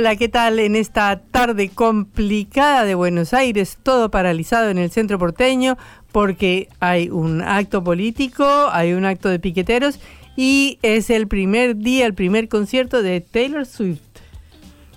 [0.00, 0.58] Hola, ¿qué tal?
[0.60, 5.76] En esta tarde complicada de Buenos Aires, todo paralizado en el centro porteño,
[6.10, 10.00] porque hay un acto político, hay un acto de piqueteros
[10.38, 14.00] y es el primer día, el primer concierto de Taylor Swift.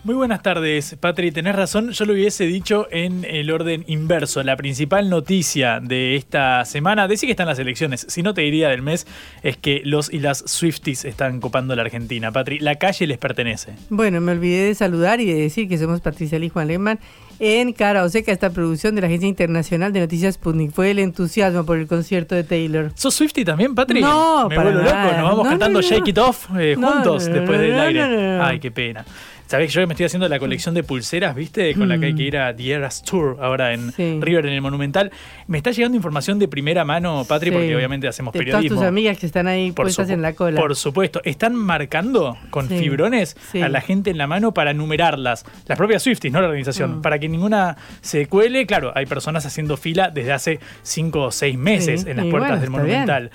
[0.06, 1.32] Muy buenas tardes, Patri.
[1.32, 4.44] Tenés razón, yo lo hubiese dicho en el orden inverso.
[4.44, 8.68] La principal noticia de esta semana, decir que están las elecciones, si no te diría
[8.68, 9.08] del mes,
[9.44, 12.34] es que los y las Swifties están copando la Argentina.
[12.34, 13.76] Patri, la calle les pertenece.
[13.90, 17.00] Bueno, me olvidé de saludar y de decir que somos Patricia Lee Juan Lehmann
[17.40, 20.72] en Cara o Seca, esta producción de la Agencia Internacional de Noticias Sputnik.
[20.74, 22.92] Fue el entusiasmo por el concierto de Taylor.
[22.96, 24.02] ¿Sos Swiftie también, Patri?
[24.02, 25.96] No, Me para vuelvo loco, nos vamos No, cantando no, no.
[25.96, 28.40] Shake It Off eh, juntos después del aire.
[28.42, 29.06] Ay, qué pena.
[29.48, 31.74] Sabés que yo me estoy haciendo la colección de pulseras, ¿viste?
[31.76, 33.92] Con la que hay que ir a The Eras Tour ahora en Mm.
[33.92, 34.18] Sí.
[34.22, 35.12] River, en el Monumental.
[35.48, 37.56] Me está llegando información de primera mano, Patri, Sí.
[37.56, 38.70] porque obviamente hacemos de periodismo.
[38.76, 40.59] todas tus amigas que están ahí Por puestas en la cola.
[40.59, 41.22] Por supuesto.
[41.24, 45.46] Están marcando con Sí, fibrones a la gente en la mano para numerarlas.
[45.68, 47.00] Las propias Swifties, no la organización.
[47.00, 47.02] Mm.
[47.02, 48.66] Para que ninguna se cuele.
[48.66, 52.50] Claro, hay personas haciendo fila desde hace cinco o seis meses en las y puertas
[52.70, 53.00] bueno, del bien.
[53.02, 53.31] Monumental.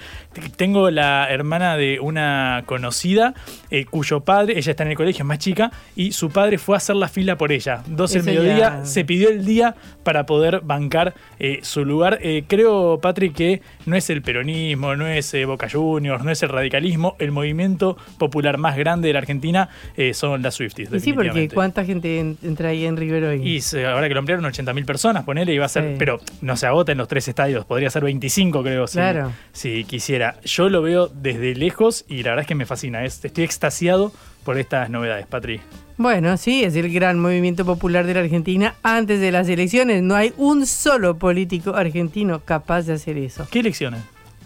[0.56, 3.34] Tengo la hermana de una conocida
[3.70, 6.76] eh, cuyo padre, ella está en el colegio, es más chica, y su padre fue
[6.76, 7.82] a hacer la fila por ella.
[7.88, 12.20] 12 del mediodía, ya- se pidió el día para poder bancar eh, su lugar.
[12.22, 16.40] Eh, creo, Patrick, que no es el peronismo, no es eh, Boca Juniors, no es
[16.44, 17.16] el radicalismo.
[17.18, 20.92] El movimiento popular más grande de la Argentina eh, son las Swifties.
[20.92, 21.48] Y sí, porque.
[21.52, 23.42] ¿cuánta gente en- entra ahí en River hoy?
[23.58, 25.94] Y ahora que lo ampliaron 80.000 personas, ponele, y va a ser, Sí.
[25.98, 29.32] pero no se agota en los tres estadios, podría ser 25 creo, si, Claro.
[29.52, 30.36] si quisiera.
[30.44, 34.12] Yo lo veo desde lejos y la verdad es que me fascina, es- estoy extasiado
[34.48, 35.60] por estas novedades, Patri.
[35.98, 40.02] Bueno, sí, es el gran movimiento popular de la Argentina antes de las elecciones.
[40.02, 43.46] No hay un solo político argentino capaz de hacer eso.
[43.50, 44.00] ¿Qué elecciones?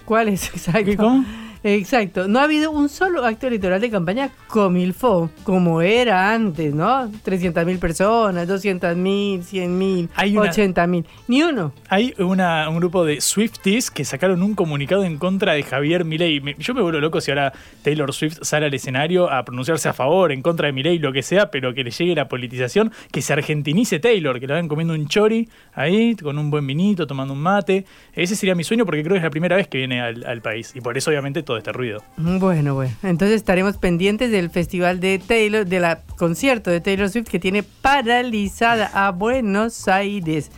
[0.05, 0.49] ¿Cuál es?
[0.57, 0.85] Exacto.
[0.85, 1.25] ¿Qué, cómo?
[1.65, 2.27] Exacto.
[2.29, 7.09] No ha habido un solo acto electoral de campaña comilfo, como era antes, ¿no?
[7.25, 11.05] 300.000 personas, 200.000, 100.000, Hay una- 80.000.
[11.29, 11.73] Ni uno.
[11.89, 16.41] Hay una- un grupo de Swifties que sacaron un comunicado en contra de Javier Milei.
[16.59, 17.53] Yo me vuelvo loco si ahora
[17.83, 21.23] Taylor Swift sale al escenario a pronunciarse a favor, en contra de Milei, lo que
[21.23, 24.95] sea, pero que le llegue la politización, que se argentinice Taylor, que lo hagan comiendo
[24.95, 27.85] un chori ahí, con un buen vinito, tomando un mate.
[28.15, 30.41] Ese sería mi sueño porque creo que es la primera vez que viene al, al
[30.43, 30.73] país.
[30.75, 32.03] Y por eso, obviamente, todo este ruido.
[32.17, 32.93] Bueno, bueno.
[33.03, 35.85] Entonces estaremos pendientes del festival de Taylor, del
[36.17, 40.51] concierto de Taylor Swift que tiene paralizada a Buenos Aires.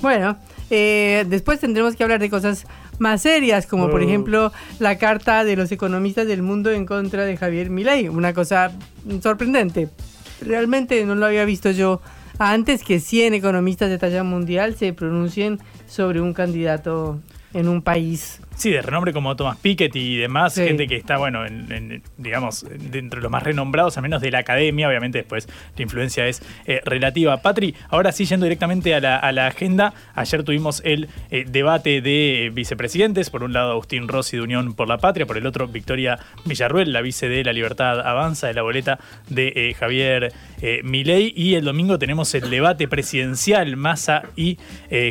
[0.00, 0.36] Bueno,
[0.70, 2.66] eh, después tendremos que hablar de cosas
[2.98, 4.04] más serias, como por Oh.
[4.04, 8.08] ejemplo la carta de los economistas del mundo en contra de Javier Milei.
[8.08, 8.70] Una cosa
[9.22, 9.88] sorprendente.
[10.40, 12.00] Realmente no lo había visto yo
[12.38, 17.20] antes que 100 economistas de talla mundial se pronuncien sobre un candidato
[17.54, 18.40] en un país.
[18.56, 20.64] Sí, de renombre como Thomas Piketty y demás, Sí.
[20.64, 24.30] gente que está, bueno, en, en, digamos, dentro de los más renombrados, al menos de
[24.30, 27.36] la academia, obviamente después la influencia es eh, relativa.
[27.38, 32.00] Patri, ahora sí, yendo directamente a la, a la agenda, ayer tuvimos el eh, debate
[32.02, 35.46] de eh, vicepresidentes, por un lado Agustín Rossi de Unión por la Patria, por el
[35.46, 38.98] otro Victoria Villarruel, la vice de La Libertad Avanza, de la boleta
[39.28, 40.32] de eh, Javier
[40.84, 44.58] Milei, y el domingo tenemos el debate presidencial, Massa y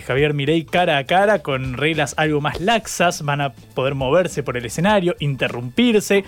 [0.06, 4.57] Javier Milei cara a cara, con reglas algo más laxas, van a poder moverse por
[4.57, 6.24] el escenario, interrumpirse.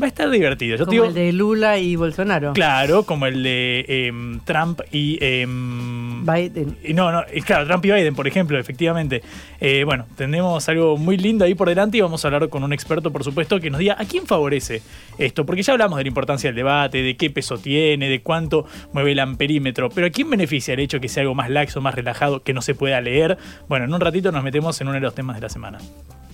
[0.00, 0.76] Va a estar divertido.
[0.76, 2.52] Yo Como digo, el de Lula y Bolsonaro.
[2.52, 5.18] Claro, como el de em, Trump y.
[5.20, 6.76] em, Biden.
[6.94, 9.22] no, no, claro, Trump y Biden, por ejemplo, efectivamente.
[9.60, 12.72] Eh, bueno, tenemos algo muy lindo ahí por delante y vamos a hablar con un
[12.72, 14.82] experto, por supuesto, que nos diga a quién favorece
[15.18, 15.44] esto.
[15.44, 19.12] Porque ya hablamos de la importancia del debate, de qué peso tiene, de cuánto mueve
[19.12, 19.90] el amperímetro.
[19.90, 22.62] Pero ¿a quién beneficia el hecho que sea algo más laxo, más relajado, que no
[22.62, 23.36] se pueda leer?
[23.68, 25.78] Bueno, en un ratito nos metemos en uno de los temas de la semana.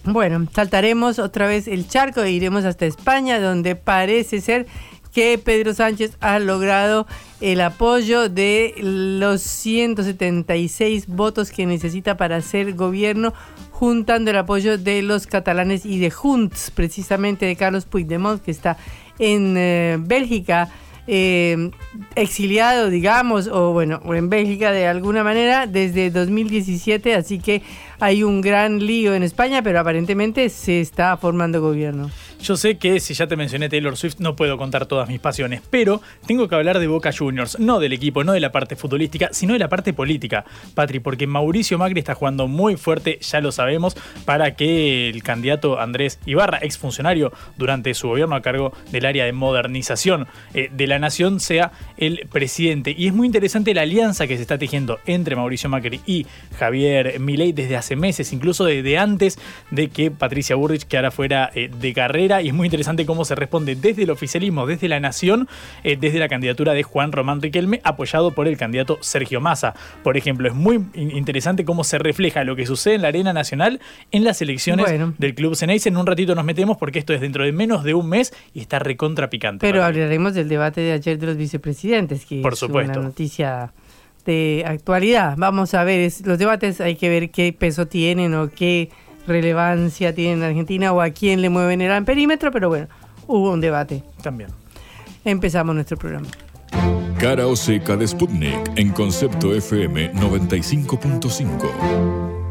[0.05, 4.67] Bueno, saltaremos otra vez el charco e iremos hasta España, donde parece ser
[5.15, 7.06] que Pedro Sánchez ha logrado
[7.41, 13.33] el apoyo de los 176 votos que necesita para hacer gobierno,
[13.71, 18.77] juntando el apoyo de los catalanes y de Junts, precisamente de Carlos Puigdemont, que está
[19.19, 20.69] en eh, Bélgica.
[21.06, 21.71] Eh,
[22.15, 27.62] exiliado, digamos, o bueno, en Bélgica de alguna manera desde 2017, así que
[28.01, 32.11] hay un gran lío en España, pero aparentemente se está formando gobierno.
[32.44, 35.62] Yo sé que si ya te mencioné Taylor Swift no puedo contar todas mis pasiones,
[35.70, 39.31] pero tengo que hablar de Boca Juniors, no del equipo, no de la parte futbolística,
[39.32, 40.44] sino de la parte política,
[40.75, 43.96] Patri, porque Mauricio Macri está jugando muy fuerte, ya lo sabemos,
[44.26, 49.32] para que el candidato Andrés Ibarra, exfuncionario durante su gobierno a cargo del área de
[49.32, 52.94] modernización eh, de la nación, sea el presidente.
[52.94, 56.26] Y es muy interesante la alianza que se está tejiendo entre Mauricio Macri y
[56.58, 59.38] Javier Milei desde hace meses, incluso desde antes
[59.70, 62.34] de que Patricia Burrich quedara fuera eh, de carrera.
[62.43, 65.49] Y es muy interesante cómo se responde desde el oficialismo, desde la nación,
[65.83, 69.75] eh, desde la candidatura de Juan Román Riquelme, apoyado por el candidato Sergio Massa.
[70.03, 73.33] Por ejemplo, es muy in- interesante cómo se refleja lo que sucede en la arena
[73.33, 75.15] nacional en las elecciones Bueno.
[75.19, 75.89] del Club Ceneice.
[75.89, 78.61] En un ratito nos metemos porque esto es dentro de menos de un mes y
[78.61, 79.67] está recontra picante.
[79.67, 83.73] Pero hablaremos del debate de ayer de los vicepresidentes, que Por es una noticia
[84.27, 85.35] de actualidad.
[85.37, 88.89] Vamos a ver, es- los debates hay que ver qué peso tienen o qué
[89.26, 92.88] relevancia tienen en Argentina o a quién le mueven el amperímetro, pero bueno,
[93.26, 94.03] hubo un debate.
[94.23, 94.50] También.
[95.25, 96.29] Empezamos nuestro programa.
[97.19, 102.44] Cara o seca de Sputnik en concepto FM 95.5.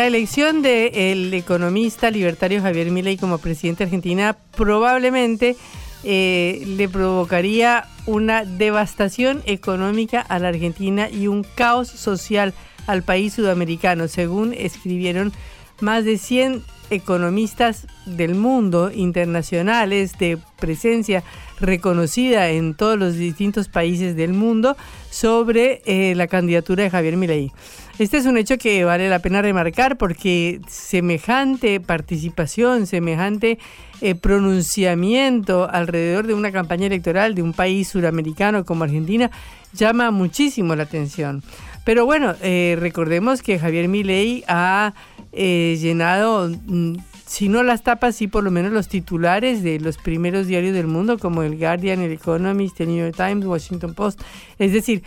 [0.00, 5.56] La elección del economista libertario Javier Milei como presidente de Argentina probablemente
[6.04, 12.54] eh, le provocaría una devastación económica a la Argentina y un caos social
[12.86, 15.34] al país sudamericano, según escribieron
[15.82, 21.22] más de 100 economistas del mundo internacionales de presencia
[21.60, 24.78] reconocida en todos los distintos países del mundo
[25.10, 27.52] sobre eh, la candidatura de Javier Milei.
[28.00, 33.58] Este es un hecho que vale la pena remarcar porque semejante participación, semejante
[34.00, 39.30] eh, pronunciamiento alrededor de una campaña electoral de un país suramericano como Argentina
[39.74, 41.42] llama muchísimo la atención.
[41.84, 44.94] Pero bueno, eh, recordemos que Javier Milei ha
[45.32, 46.94] eh, llenado, mm,
[47.26, 50.86] si no las tapas, sí por lo menos los titulares de los primeros diarios del
[50.86, 54.22] mundo, como el Guardian, el Economist, el New York Times, Washington Post.
[54.58, 55.02] Es decir,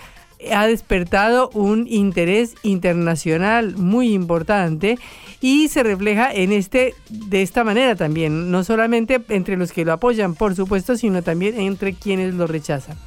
[0.51, 4.97] ha despertado un interés internacional muy importante
[5.41, 9.93] y se refleja en este de esta manera también, no solamente entre los que lo
[9.93, 12.97] apoyan, por supuesto, sino también entre quienes lo rechazan.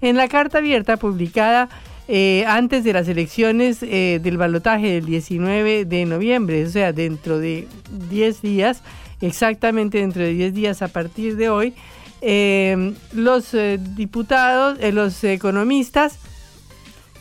[0.00, 1.68] En la carta abierta publicada
[2.08, 7.38] eh, antes de las elecciones eh, del balotaje del 19 de noviembre, o sea, dentro
[7.38, 7.68] de
[8.10, 8.82] 10 días,
[9.20, 11.74] exactamente dentro de 10 días a partir de hoy,
[12.20, 13.56] eh, los
[13.96, 16.18] diputados, los economistas,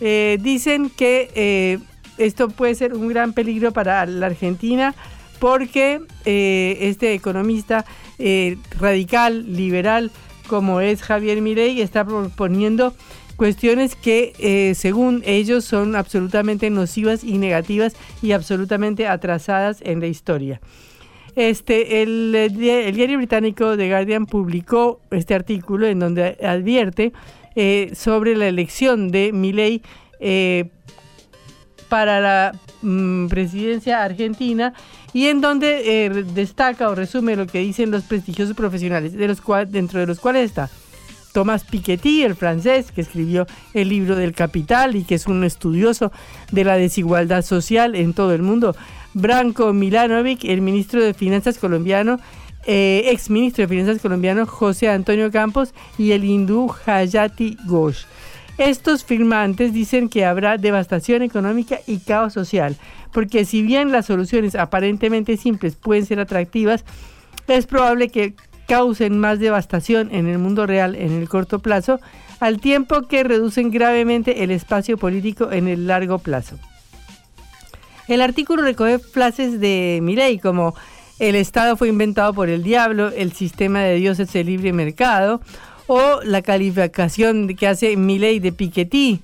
[0.04, 1.78] eh, dicen que eh,
[2.18, 4.96] esto puede ser un gran peligro para la Argentina
[5.40, 7.86] porque eh, este economista
[8.80, 10.12] radical, liberal,
[10.48, 12.94] como es Javier Milei, está proponiendo
[13.36, 20.62] cuestiones que según ellos son absolutamente nocivas y negativas y absolutamente atrasadas en la historia.
[21.36, 27.14] Este, el diario británico The Guardian publicó este artículo en donde advierte
[27.56, 29.82] eh, sobre la elección de Milei
[30.20, 30.70] eh,
[31.90, 34.74] para la mm, presidencia argentina
[35.14, 39.42] y en donde eh, destaca o resume lo que dicen los prestigiosos profesionales, de los
[39.42, 40.70] cual, dentro de los cuales está
[41.34, 46.12] Thomas Piketty, el francés, que escribió el libro del Capital y que es un estudioso
[46.52, 48.76] de la desigualdad social en todo el mundo.
[49.14, 52.20] Branko Milanovic, el ministro de Finanzas colombiano,
[52.66, 58.06] eh, ex ministro de Finanzas colombiano José Antonio Campos y el hindú Hayati Ghosh.
[58.58, 62.78] Estos firmantes dicen que habrá devastación económica y caos social,
[63.12, 66.86] porque si bien las soluciones aparentemente simples pueden ser atractivas,
[67.48, 68.36] es probable que
[68.68, 72.00] causen más devastación en el mundo real en el corto plazo,
[72.40, 76.58] al tiempo que reducen gravemente el espacio político en el largo plazo.
[78.08, 80.76] El artículo recoge frases de Milley como
[81.22, 85.40] el Estado fue inventado por el diablo, el sistema de Dios es el libre mercado,
[85.86, 89.20] o la calificación que hace Milley de Piketty,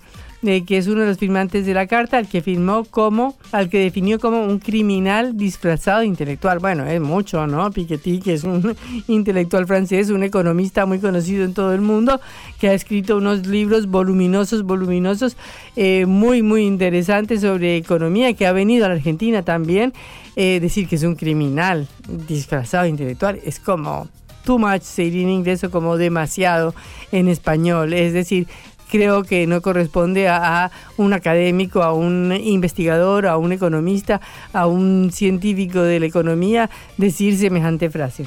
[0.52, 3.70] de que es uno de los firmantes de la carta, al que firmó como, al
[3.70, 6.60] que definió como un criminal disfrazado de intelectual.
[6.60, 7.70] Bueno, es mucho, ¿no?
[7.70, 8.76] Piketty, que es un
[9.08, 12.22] intelectual francés, un economista muy conocido en todo el mundo,
[12.60, 15.36] que ha escrito unos libros voluminosos, voluminosos,
[15.76, 19.94] eh, muy, muy interesantes sobre economía, que ha venido a la Argentina también.
[20.38, 21.88] Eh, decir que es un criminal
[22.28, 24.08] disfrazado de intelectual es como
[24.46, 26.74] too much, se inglés, o como demasiado
[27.12, 27.92] en español.
[27.92, 28.48] Es decir,
[28.90, 34.22] creo que no corresponde a, un académico, a un investigador, a un economista,
[34.54, 38.26] a un científico de la economía decir semejante frase.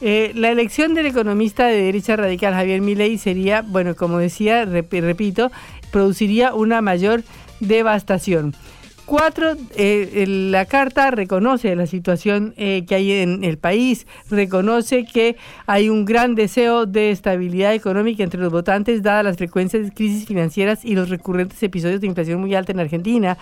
[0.00, 5.50] Eh, la elección del economista de derecha radical Javier Milei sería, bueno, como decía, repito,
[5.90, 7.22] produciría una mayor
[7.60, 8.54] devastación.
[9.06, 15.36] Cuatro, eh, la carta reconoce la situación eh, que hay en el país, reconoce que
[15.68, 20.26] hay un gran deseo de estabilidad económica entre los votantes, dadas las frecuencias de crisis
[20.26, 23.38] financieras y los recurrentes episodios de inflación muy alta en Argentina.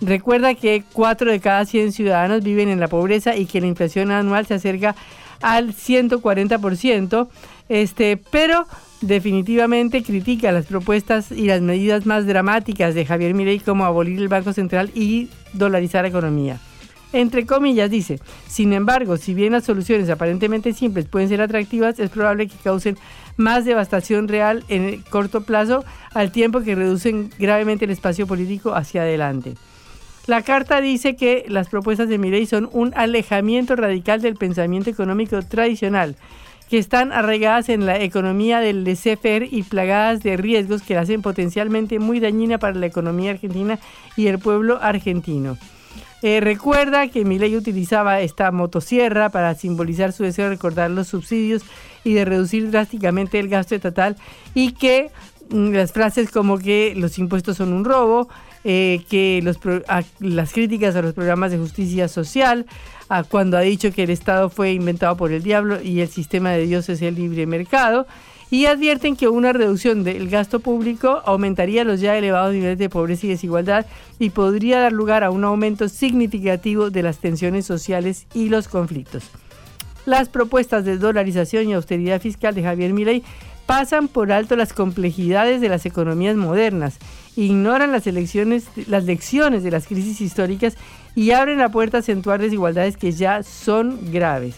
[0.00, 4.12] Recuerda que cuatro de cada 100 ciudadanos viven en la pobreza y que la inflación
[4.12, 4.94] anual se acerca
[5.42, 7.28] al 140%,
[7.68, 8.68] este, pero
[9.00, 14.28] definitivamente critica las propuestas y las medidas más dramáticas de Javier Milei como abolir el
[14.28, 16.60] Banco Central y dolarizar la economía.
[17.12, 22.10] Entre comillas dice, sin embargo, si bien las soluciones aparentemente simples pueden ser atractivas, es
[22.10, 22.98] probable que causen
[23.36, 28.74] más devastación real en el corto plazo al tiempo que reducen gravemente el espacio político
[28.74, 29.54] hacia adelante.
[30.26, 35.40] La carta dice que las propuestas de Milei son un alejamiento radical del pensamiento económico
[35.40, 36.16] tradicional
[36.68, 41.22] que están arraigadas en la economía del laissez-faire y plagadas de riesgos que la hacen
[41.22, 43.78] potencialmente muy dañina para la economía argentina
[44.16, 45.56] y el pueblo argentino.
[46.20, 51.62] Eh, recuerda que Milei utilizaba esta motosierra para simbolizar su deseo de recordar los subsidios
[52.02, 54.16] y de reducir drásticamente el gasto estatal
[54.52, 55.10] y que
[55.50, 58.28] mm, las frases como que los impuestos son un robo,
[58.64, 59.42] eh, que
[60.20, 62.66] las críticas a los programas de justicia social,
[63.08, 66.50] a cuando ha dicho que el Estado fue inventado por el diablo y el sistema
[66.50, 68.06] de Dios es el libre mercado,
[68.50, 73.26] y advierten que una reducción del gasto público aumentaría los ya elevados niveles de pobreza
[73.26, 73.86] y desigualdad
[74.18, 79.24] y podría dar lugar a un aumento significativo de las tensiones sociales y los conflictos.
[80.06, 83.22] Las propuestas de dolarización y austeridad fiscal de Javier Milei
[83.66, 86.96] pasan por alto las complejidades de las economías modernas,
[87.38, 90.76] ignoran las, elecciones, las lecciones de las crisis históricas
[91.14, 94.56] y abren la puerta a acentuar desigualdades que ya son graves.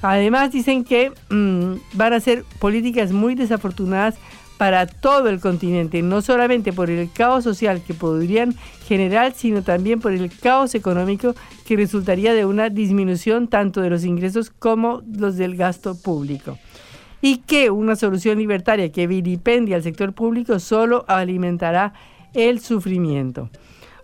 [0.00, 4.14] Además dicen que mm, van a ser políticas muy desafortunadas
[4.56, 8.54] para todo el continente, no solamente por el caos social que podrían
[8.86, 11.34] generar, sino también por el caos económico
[11.66, 16.58] que resultaría de una disminución tanto de los ingresos como los del gasto público.
[17.20, 21.92] Y que una solución libertaria que vilipendia al sector público solo alimentará
[22.34, 23.50] el sufrimiento.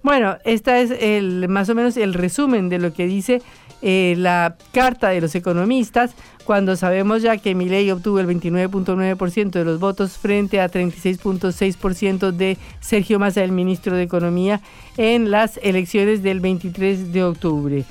[0.02, 3.40] Bueno, esta es el, más o menos el resumen de lo que dice
[3.80, 9.64] eh, la carta de los economistas, cuando sabemos ya que Milei obtuvo el 29.9% de
[9.64, 14.60] los votos frente a 36.6% de Sergio Massa, el ministro de Economía,
[14.96, 17.84] en las elecciones del 23 de octubre.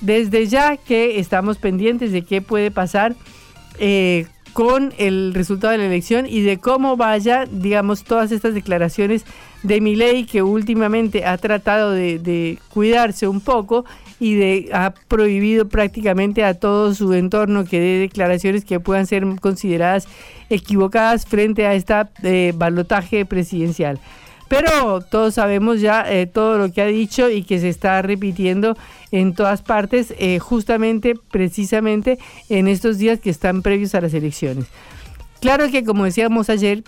[0.00, 3.14] Desde ya que estamos pendientes de qué puede pasar
[3.78, 9.24] eh, con el resultado de la elección y de cómo vaya, digamos, todas estas declaraciones
[9.62, 13.84] de mi ley que últimamente ha tratado de, cuidarse un poco
[14.18, 19.24] y de ha prohibido prácticamente a todo su entorno que dé declaraciones que puedan ser
[19.40, 20.08] consideradas
[20.50, 23.98] equivocadas frente a este balotaje presidencial.
[24.50, 28.76] Pero todos sabemos ya eh, todo lo que ha dicho y que se está repitiendo
[29.12, 34.64] en todas partes, eh, justamente, precisamente en estos días que están previos a las elecciones.
[35.40, 36.82] Claro que, como decíamos ayer,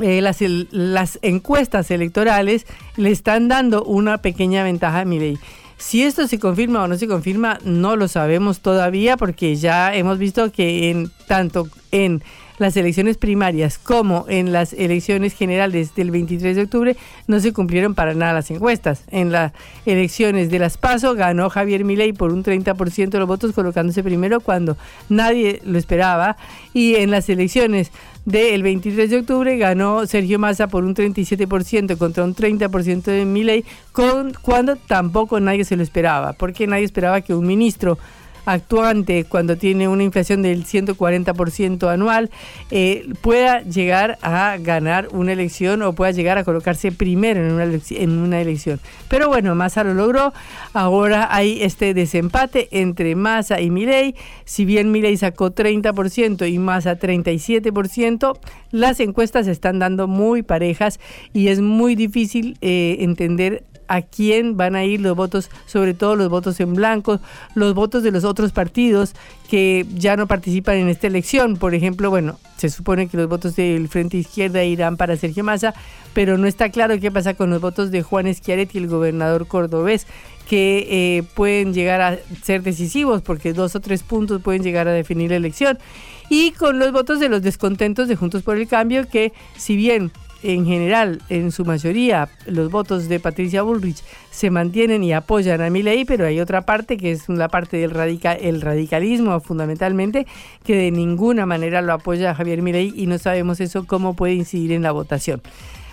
[0.00, 0.38] eh, las,
[0.70, 5.36] las, encuestas electorales le están dando una pequeña ventaja a ley.
[5.76, 10.18] Si esto se confirma o no se confirma, no lo sabemos todavía porque ya hemos
[10.18, 12.22] visto que en tanto en
[12.58, 16.96] las elecciones primarias como en las elecciones generales del 23 de octubre
[17.26, 19.04] no se cumplieron para nada las encuestas.
[19.10, 19.52] En las
[19.86, 24.40] elecciones de las PASO ganó Javier Milei por un 30% de los votos colocándose primero
[24.40, 24.76] cuando
[25.08, 26.36] nadie lo esperaba
[26.72, 27.90] y en las elecciones
[28.24, 33.64] del 23 de octubre ganó Sergio Massa por un 37% contra un 30% de Milei
[33.92, 37.98] con, cuando tampoco nadie se lo esperaba, porque nadie esperaba que un ministro
[38.46, 42.30] actuante cuando tiene una inflación del 140% anual
[42.70, 48.40] eh, pueda llegar a ganar una elección o pueda llegar a colocarse primero en una,
[48.40, 48.80] elección.
[49.08, 50.32] Pero bueno, Massa lo logró.
[50.72, 54.14] Ahora hay este desempate entre Massa y Milei.
[54.44, 58.38] Si bien Milei sacó 30% y Massa 37%,
[58.70, 61.00] las encuestas están dando muy parejas
[61.32, 66.16] y es muy difícil eh, entender a quién van a ir los votos, sobre todo
[66.16, 67.20] los votos en blanco,
[67.54, 69.14] los votos de los otros partidos
[69.48, 71.56] que ya no participan en esta elección.
[71.56, 75.74] Por ejemplo, bueno, se supone que los votos del Frente Izquierda irán para Sergio Massa,
[76.12, 80.06] pero no está claro qué pasa con los votos de Juan Schiaretti, el gobernador cordobés,
[80.48, 84.92] que eh, pueden llegar a ser decisivos porque dos o tres puntos pueden llegar a
[84.92, 85.78] definir la elección.
[86.30, 90.10] Y con los votos de los descontentos de Juntos por el Cambio, que si bien
[90.44, 95.70] en general, en su mayoría, los votos de Patricia Bullrich se mantienen y apoyan a
[95.70, 100.26] Milei, pero hay otra parte que es la parte del radical, el radicalismo fundamentalmente,
[100.62, 104.72] que de ninguna manera lo apoya Javier Milei y no sabemos eso cómo puede incidir
[104.72, 105.40] en la votación.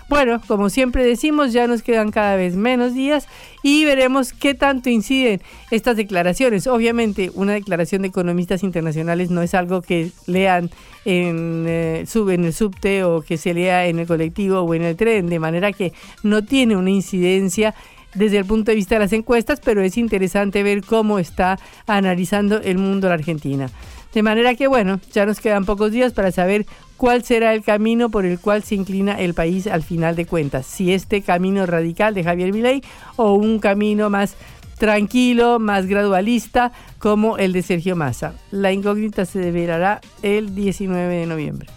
[0.08, 3.26] Bueno, como siempre decimos, ya nos quedan cada vez menos días
[3.62, 5.40] y veremos qué tanto inciden
[5.70, 6.66] estas declaraciones.
[6.66, 10.70] Obviamente, una declaración de economistas internacionales no es algo que lean
[11.04, 15.28] en, eh, el subte o que se lea en el colectivo o en el tren,
[15.28, 15.92] de manera que
[16.22, 17.74] no tiene una incidencia
[18.14, 22.60] desde el punto de vista de las encuestas, pero es interesante ver cómo está analizando
[22.60, 23.70] el mundo la Argentina.
[24.12, 26.66] De manera que, bueno, ya nos quedan pocos días para saber
[27.02, 30.66] cuál será el camino por el cual se inclina el país al final de cuentas.
[30.66, 32.80] Si este camino radical de Javier Milei
[33.16, 34.36] o un camino más
[34.78, 38.34] tranquilo, más gradualista, como el de Sergio Massa.
[38.52, 41.68] La incógnita se develará el 19 de noviembre.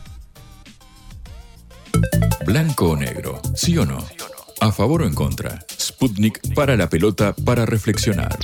[2.45, 3.97] Blanco o negro, sí o no.
[4.61, 5.57] A favor o en contra.
[5.75, 8.37] Sputnik para la pelota para reflexionar.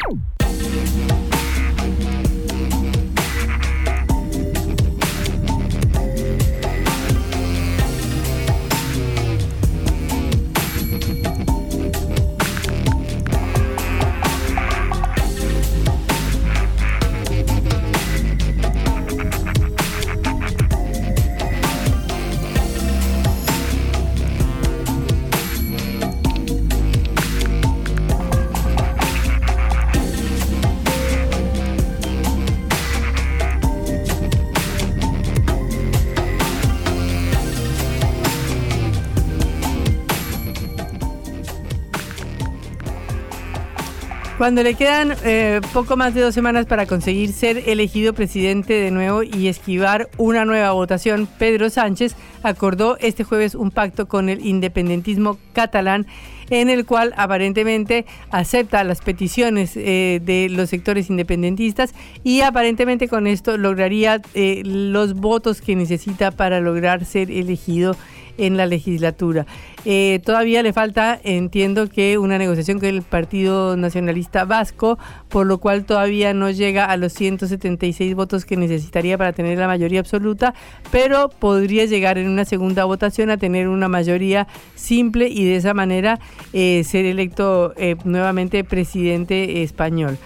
[44.42, 48.90] Cuando le quedan eh, poco más de dos semanas para conseguir ser elegido presidente de
[48.90, 54.44] nuevo y esquivar una nueva votación, Pedro Sánchez acordó este jueves un pacto con el
[54.44, 56.08] independentismo catalán
[56.50, 63.28] en el cual aparentemente acepta las peticiones eh, de los sectores independentistas y aparentemente con
[63.28, 67.96] esto lograría eh, los votos que necesita para lograr ser elegido
[68.38, 69.46] en la legislatura.
[69.84, 75.58] Eh, todavía le falta, entiendo que una negociación con el Partido Nacionalista Vasco, por lo
[75.58, 80.54] cual todavía no llega a los 176 votos que necesitaría para tener la mayoría absoluta,
[80.92, 85.74] pero podría llegar en una segunda votación a tener una mayoría simple y de esa
[85.74, 86.20] manera
[86.54, 90.18] eh, ser electo eh, nuevamente presidente español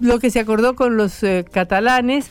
[0.00, 1.20] lo que se acordó con los
[1.52, 2.30] catalanes,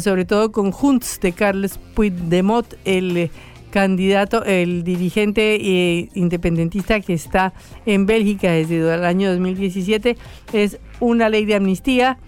[0.00, 3.30] sobre todo con Junts de Carles Puigdemont, el
[3.74, 7.52] candidato, el dirigente eh, independentista que está
[7.86, 10.16] en Bélgica desde el año 2017,
[10.52, 12.18] es una ley de amnistía,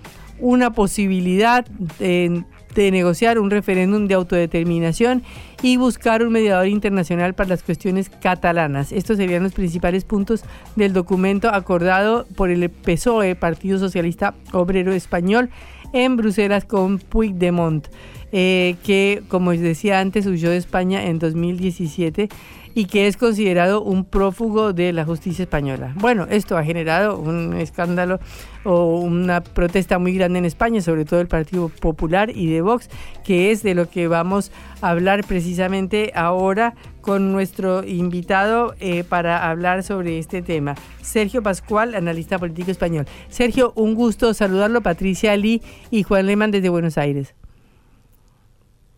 [0.41, 1.65] una posibilidad
[2.01, 2.43] de,
[2.75, 5.23] negociar un referéndum de autodeterminación
[5.63, 8.91] y buscar un mediador internacional para las cuestiones catalanas.
[8.91, 10.43] Estos serían los principales puntos
[10.75, 15.49] del documento acordado por el PSOE, Partido Socialista Obrero Español,
[15.93, 17.87] en Bruselas con Puigdemont.
[18.33, 22.29] Eh, que, como decía antes, huyó de España en 2017
[22.77, 25.95] y que es considerado un prófugo de la justicia española.
[25.97, 28.21] Bueno, esto ha generado un escándalo
[28.65, 32.91] o una protesta muy grande en España, sobre todo el Partido Popular y de Vox,
[33.25, 39.49] que es de lo que vamos a hablar precisamente ahora con nuestro invitado eh, para
[39.49, 43.07] hablar sobre este tema, Sergio Pascual, analista político español.
[43.31, 47.35] Sergio, un gusto saludarlo, Patricia Lee y Juan Lehmann desde Buenos Aires.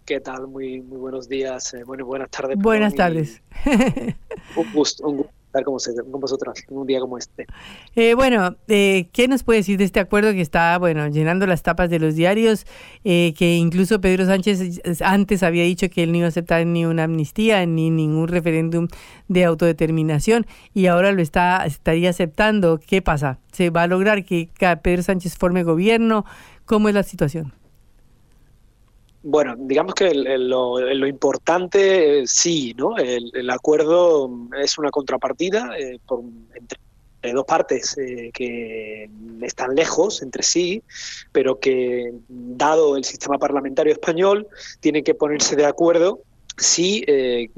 [0.08, 0.48] ¿Qué tal?
[0.48, 1.74] Muy, muy buenos días.
[1.74, 2.56] Eh, bueno, buenas tardes.
[2.56, 3.42] Buenas tardes.
[4.56, 5.74] Un gusto, un gusto estar con,
[6.18, 7.46] vosotros en un día como este.
[7.94, 11.62] Eh, bueno, eh, ¿qué nos puede decir de este acuerdo que está, bueno, llenando las
[11.62, 12.64] tapas de los diarios?
[13.04, 16.86] Eh, que incluso Pedro Sánchez antes había dicho que él no iba a aceptar ni
[16.86, 18.88] una amnistía ni ningún referéndum
[19.28, 22.78] de autodeterminación y ahora lo está estaría aceptando.
[22.78, 23.40] ¿Qué pasa?
[23.52, 24.48] ¿Se va a lograr que
[24.82, 26.24] Pedro Sánchez forme gobierno?
[26.64, 27.57] ¿Cómo es la situación?
[29.30, 32.96] Bueno, digamos que lo, importante sí, ¿no?
[32.96, 36.00] El, acuerdo es una contrapartida eh,
[36.54, 39.10] entre dos partes eh, que
[39.42, 40.82] están lejos entre sí,
[41.30, 44.48] pero que, dado el sistema parlamentario español,
[44.80, 46.20] tienen que ponerse de acuerdo
[46.56, 47.50] si eh,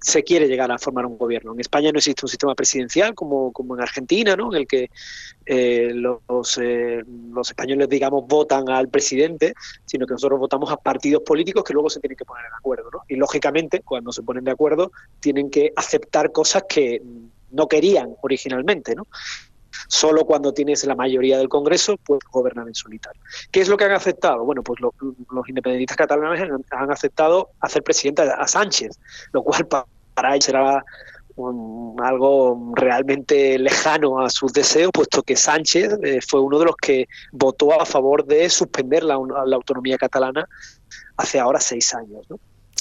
[0.00, 1.52] se quiere llegar a formar un gobierno.
[1.52, 4.52] En España no existe un sistema presidencial como, como en Argentina, ¿no?
[4.52, 4.90] en el que
[5.44, 9.54] eh, los, eh, los españoles, digamos, votan al presidente,
[9.84, 12.90] sino que nosotros votamos a partidos políticos que luego se tienen que poner de acuerdo.
[12.92, 13.02] ¿no?
[13.08, 17.02] Y lógicamente, cuando se ponen de acuerdo, tienen que aceptar cosas que
[17.50, 18.94] no querían originalmente.
[18.94, 19.06] ¿no?
[19.88, 23.20] Solo cuando tienes la mayoría del Congreso puedes gobernar en solitario.
[23.50, 24.44] ¿Qué es lo que han aceptado?
[24.44, 28.98] Bueno, pues los independentistas catalanes han, aceptado hacer presidente a Sánchez,
[29.32, 29.66] lo cual
[30.14, 30.84] para ellos será
[32.02, 37.06] algo realmente lejano a sus deseos, puesto que Sánchez eh, fue uno de los que
[37.32, 40.48] votó a favor de suspender la, autonomía catalana
[41.16, 42.26] hace ahora seis años.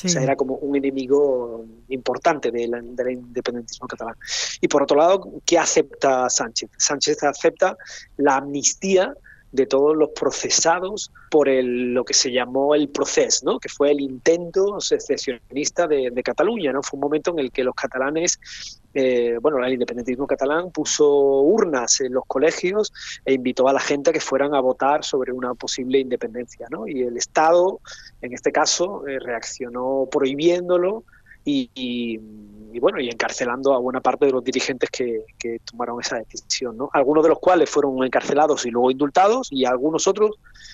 [0.04, 4.16] O sea, era como un enemigo importante del, del independentismo catalán.
[4.60, 6.70] Y por otro lado, ¿qué acepta Sánchez?
[6.78, 7.78] Sánchez acepta
[8.18, 9.16] la amnistía
[9.56, 13.60] de todos los procesados por el, lo que se llamó el proceso, ¿no?
[13.60, 16.74] que fue el intento secesionista de, Cataluña.
[16.74, 16.84] ¿no?
[16.84, 18.40] Fue un momento en el que los catalanes,
[18.94, 21.08] eh, bueno, el independentismo catalán puso
[21.42, 22.92] urnas en los colegios
[23.24, 26.68] e invitó a la gente a que fueran a votar sobre una posible independencia.
[26.70, 26.88] ¿no?
[26.88, 27.80] Y el Estado,
[28.22, 31.04] en este caso, eh, reaccionó prohibiéndolo
[31.46, 32.18] y,
[32.80, 35.24] bueno, y encarcelando a buena parte de los dirigentes que,
[35.64, 36.90] tomaron esa decisión, ¿no?
[36.94, 40.32] Algunos de los cuales fueron encarcelados y luego indultados y algunos otros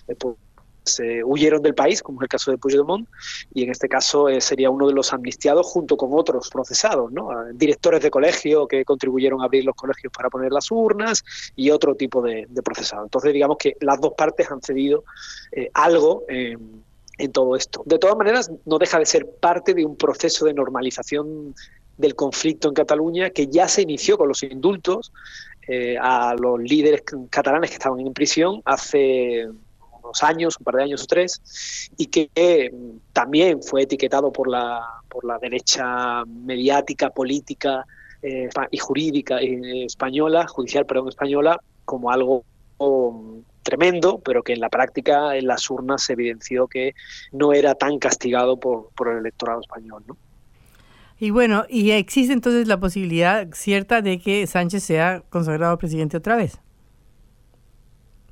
[0.08, 0.36] eh, pues,
[0.84, 3.08] se huyeron del país, como es el caso de Puigdemont,
[3.54, 7.30] y en este caso eh, sería uno de los amnistiados junto con otros procesados, ¿no?
[7.54, 11.24] directores de colegio que contribuyeron a abrir los colegios para poner las urnas
[11.56, 13.06] y otro tipo de, procesados.
[13.06, 15.04] Entonces, digamos que las dos partes han cedido
[15.52, 16.84] eh, algo en
[17.30, 17.84] todo esto.
[17.86, 21.56] De todas maneras, no deja de ser parte de un proceso de normalización
[21.98, 25.12] del conflicto en Cataluña que ya se inició con los indultos
[25.68, 29.48] eh, a los líderes catalanes que estaban en prisión hace
[30.04, 32.72] unos años, un par de años o tres, y que eh,
[33.14, 37.86] también fue etiquetado por la, por la derecha mediática, política
[38.24, 42.44] eh, y jurídica española, judicial, perdón, española, como algo
[43.64, 46.96] tremendo, pero que en la práctica en las urnas se evidenció que
[47.32, 50.04] no era tan castigado por, por el electorado español.
[50.08, 50.18] ¿no?
[51.20, 56.36] Y bueno, ¿y existe entonces la posibilidad cierta de que Sánchez sea consagrado presidente otra
[56.36, 56.60] vez?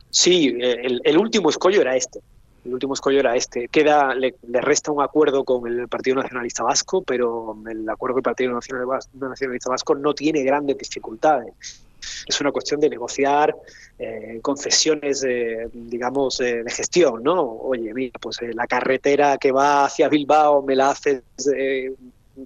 [0.10, 2.20] Sí, el, el último escollo era este.
[2.66, 3.68] El último escollo era este.
[3.68, 8.20] Queda, le, le, resta un acuerdo con el Partido Nacionalista Vasco, pero el acuerdo con
[8.22, 11.86] el Partido Nacionalista Vasco no tiene grandes dificultades
[12.28, 13.56] es una cuestión de negociar
[13.98, 15.26] eh, concesiones,
[15.74, 17.42] digamos, de gestión, ¿no?
[17.42, 21.94] Oye, mira, pues eh, la carretera que va hacia Bilbao me la haces de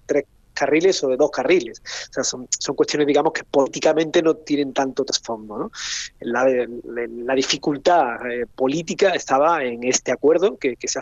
[0.06, 1.82] tres carriles o de dos carriles.
[2.10, 5.72] O sea, son, son cuestiones, digamos, que políticamente no tienen tanto trasfondo, ¿no?
[6.20, 6.46] La,
[6.86, 11.02] la dificultad eh, política estaba en este acuerdo que, que se ha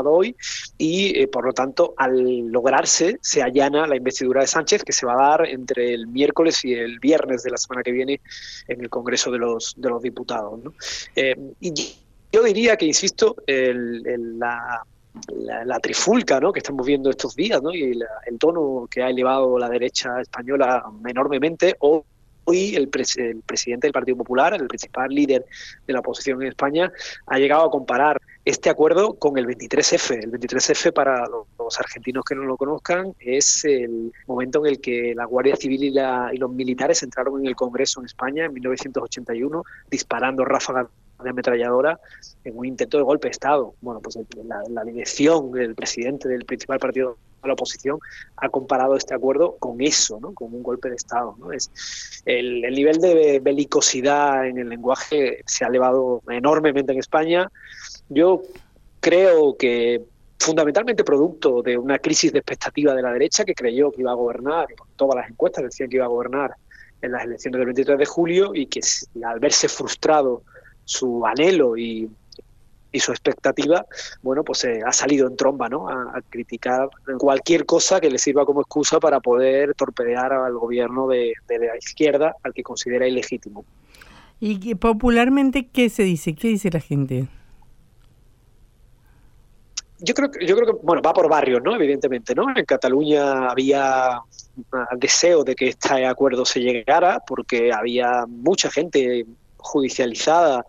[0.00, 0.36] hoy
[0.78, 5.06] y eh, por lo tanto al lograrse se allana la investidura de Sánchez que se
[5.06, 8.20] va a dar entre el miércoles y el viernes de la semana que viene
[8.68, 10.60] en el Congreso de los, de los Diputados.
[11.14, 11.72] Eh, y
[12.32, 14.82] yo diría que, insisto, la,
[15.64, 16.52] la, trifulca ¿no?
[16.52, 17.72] que estamos viendo estos días ¿no?
[17.72, 17.92] y
[18.26, 22.04] el tono que ha elevado la derecha española enormemente, o
[22.44, 25.46] Hoy el, presidente del Partido Popular, el principal líder
[25.86, 26.92] de la oposición en España,
[27.26, 30.24] ha llegado a comparar este acuerdo con el 23F.
[30.24, 35.14] El 23F, para los argentinos que no lo conozcan, es el momento en el que
[35.14, 40.44] la Guardia Civil y, los militares entraron en el Congreso en España en 1981 disparando
[40.44, 40.88] ráfagas
[41.22, 41.98] de ametralladora
[42.44, 43.74] en un intento de golpe de Estado.
[43.80, 47.98] Bueno, pues la, la dirección del presidente del principal partido la oposición
[48.36, 50.32] ha comparado este acuerdo con eso, ¿no?
[50.32, 51.36] con un golpe de Estado.
[51.38, 51.52] ¿no?
[51.52, 51.70] Es,
[52.24, 57.50] el, nivel de belicosidad en el lenguaje se ha elevado enormemente en España.
[58.08, 58.42] Yo
[59.00, 60.02] creo que
[60.38, 64.14] fundamentalmente producto de una crisis de expectativa de la derecha que creyó que iba a
[64.14, 66.54] gobernar, todas las encuestas decían que iba a gobernar
[67.00, 68.80] en las elecciones del 23 de julio y que
[69.24, 70.42] al verse frustrado
[70.84, 72.10] su anhelo y
[72.92, 73.86] y su expectativa,
[74.22, 75.88] bueno, pues eh, ha salido en tromba, ¿no?
[75.88, 81.32] A, criticar cualquier cosa que le sirva como excusa para poder torpedear al gobierno de,
[81.48, 83.64] la izquierda al que considera ilegítimo.
[84.38, 86.34] ¿Y popularmente qué se dice?
[86.34, 87.28] ¿Qué dice la gente?
[90.00, 91.76] Yo creo, yo creo que, bueno, va por barrios, ¿no?
[91.76, 92.46] Evidentemente, ¿no?
[92.54, 94.20] En Cataluña había
[94.96, 99.24] deseo de que este acuerdo se llegara porque había mucha gente
[99.62, 100.64] judicializada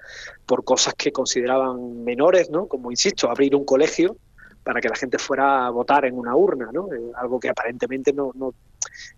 [0.45, 2.67] por cosas que consideraban menores, ¿no?
[2.67, 4.17] Como insisto, abrir un colegio
[4.63, 6.87] para que la gente fuera a votar en una urna, ¿no?
[6.93, 8.53] Eh, algo que aparentemente no no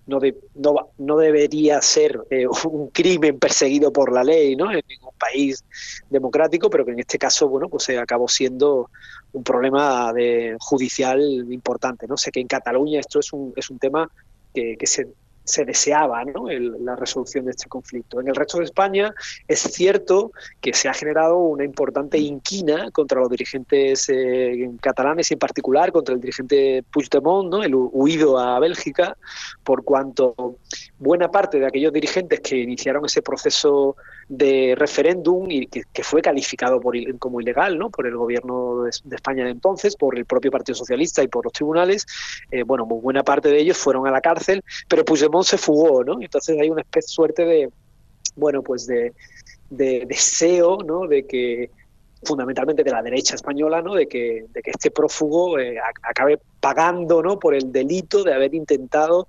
[0.08, 4.72] no, no, debería ser eh, un crimen perseguido por la ley, ¿no?
[4.72, 5.64] En ningún país
[6.10, 8.90] democrático, pero que en este caso, bueno, pues se acabó siendo
[9.34, 12.18] un problema de judicial importante, ¿no?
[12.18, 14.10] Sé que en Cataluña esto es un es un tema
[14.54, 15.08] que, que se
[15.46, 16.48] se deseaba ¿no?
[16.50, 18.20] la resolución de este conflicto.
[18.20, 19.14] En el resto de España
[19.48, 25.36] es cierto que se ha generado una importante inquina contra los dirigentes eh, catalanes y
[25.36, 27.64] en particular contra el dirigente Puigdemont, ¿no?
[27.64, 29.18] el huido a Bélgica,
[29.64, 30.58] por cuanto
[30.98, 33.96] buena parte de aquellos dirigentes que iniciaron ese proceso
[34.28, 37.90] de referéndum y que, fue calificado por, como ilegal ¿no?
[37.90, 41.54] por el gobierno de, España de entonces, por el propio Partido Socialista y por los
[41.54, 42.06] tribunales,
[42.52, 46.04] eh, bueno, muy buena parte de ellos fueron a la cárcel, pero Puigdemont se fugó,
[46.04, 46.20] ¿no?
[46.20, 47.70] Entonces hay una especie suerte de,
[48.36, 49.14] bueno, pues de,
[49.70, 51.08] deseo, ¿no?
[51.08, 51.70] De que
[52.24, 53.94] fundamentalmente de la derecha española, ¿no?
[53.94, 57.38] de, que, de que este prófugo eh, acabe pagando ¿no?
[57.38, 59.28] por el delito de haber intentado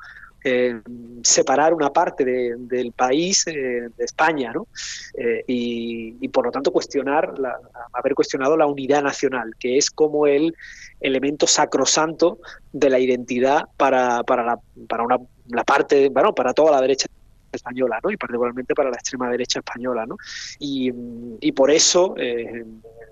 [0.49, 0.81] eh,
[1.25, 4.69] separar una parte del país eh, de España, ¿no?
[5.19, 7.35] Eh, y, por lo tanto cuestionar,
[7.93, 10.55] haber cuestionado la unidad nacional, que es como el
[11.01, 12.39] elemento sacrosanto
[12.73, 17.09] de la identidad para, para, la, para una, la parte, bueno, para toda la derecha
[17.57, 18.11] española, ¿no?
[18.11, 20.17] Y particularmente para la extrema derecha española, ¿no?
[20.59, 20.93] Y,
[21.41, 22.15] y por eso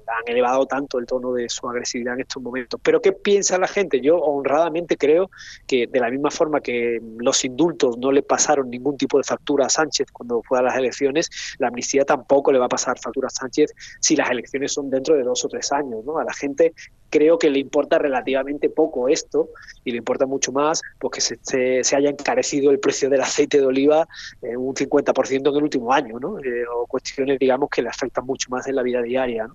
[0.07, 2.80] han elevado tanto el tono de su agresividad en estos momentos.
[2.83, 4.00] Pero ¿qué piensa la gente?
[4.00, 5.30] Yo honradamente creo
[5.66, 9.66] que de la misma forma que los indultos no le pasaron ningún tipo de factura
[9.66, 13.28] a Sánchez cuando fue a las elecciones, la amnistía tampoco le va a pasar factura
[13.28, 16.04] a Sánchez si las elecciones son dentro de dos o tres años.
[16.04, 16.18] ¿no?
[16.18, 16.74] A la gente
[17.11, 19.50] creo que le importa relativamente poco esto
[19.85, 23.66] y le importa mucho más porque se, se, haya encarecido el precio del aceite de
[23.66, 24.09] oliva
[24.42, 26.38] eh, un 50% en el último año, ¿no?
[26.38, 29.49] Eh, o cuestiones, digamos, que le afectan mucho más en la vida diaria.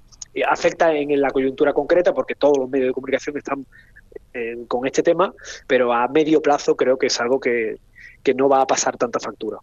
[0.48, 3.66] afecta en, la coyuntura concreta porque todos los medios de comunicación están
[4.34, 5.34] eh, con este tema,
[5.68, 7.78] pero a medio plazo creo que es algo que,
[8.36, 9.58] no va a pasar tanta factura.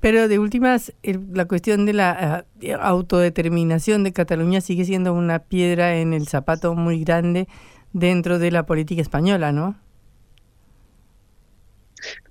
[0.00, 5.96] Pero de últimas, la cuestión de la eh, autodeterminación de Cataluña sigue siendo una piedra
[5.96, 7.46] en el zapato muy grande
[7.92, 9.76] dentro de la política española, ¿no?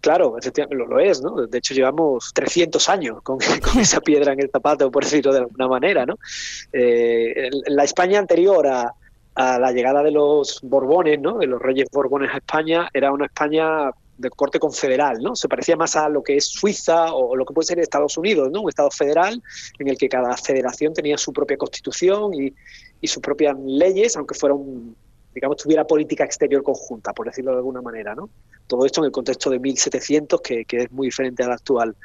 [0.02, 0.36] Claro,
[0.72, 1.48] lo, lo es, ¿no?
[1.48, 3.40] De hecho, llevamos 300 años con,
[3.80, 6.18] esa piedra en el zapato, por decirlo de alguna manera, ¿no?
[6.72, 8.94] Eh, la España anterior a,
[9.36, 11.40] la llegada de los Borbones, ¿no?
[11.40, 15.36] De los reyes Borbones a España, era una España de corte confederal, ¿no?
[15.36, 18.52] Se parecía más a lo que es Suiza o lo que puede ser Estados Unidos,
[18.52, 18.62] ¿no?
[18.62, 19.42] Un Estado federal
[19.80, 22.54] en el que cada federación tenía su propia constitución y,
[23.02, 24.96] y sus propias leyes, aunque fueran
[25.34, 28.30] digamos, tuviera política exterior conjunta, por decirlo de alguna manera, ¿no?
[28.68, 31.96] Todo esto en el contexto de 1700, que, que es muy diferente al actual.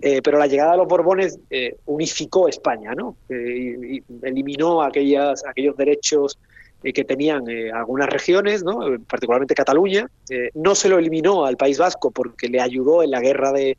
[0.00, 3.16] Eh, pero la llegada de los Borbones eh, unificó España, ¿no?
[3.28, 6.38] Eh, eliminó aquellas, aquellos derechos
[6.82, 7.42] que tenían
[7.74, 8.78] algunas regiones, ¿no?
[9.08, 10.08] particularmente Cataluña.
[10.54, 13.76] no se lo eliminó al País Vasco porque le ayudó en la guerra de,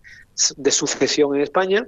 [0.56, 1.86] de sucesión en España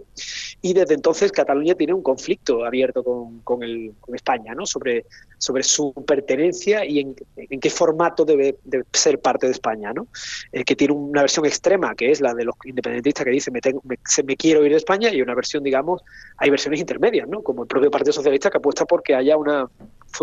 [0.61, 4.65] y desde entonces Cataluña tiene un conflicto abierto con, con, el, con España ¿no?
[4.65, 5.05] sobre,
[5.37, 8.55] sobre su pertenencia y en, en qué formato debe,
[8.91, 10.07] ser parte de España, ¿no?
[10.51, 13.61] Eh, que tiene una versión extrema que es la de los independentistas que dicen me,
[13.61, 16.01] tengo, me, me, quiero ir de España y una versión, digamos,
[16.37, 17.41] hay versiones intermedias, ¿no?
[17.41, 19.69] como el propio Partido Socialista que apuesta porque haya una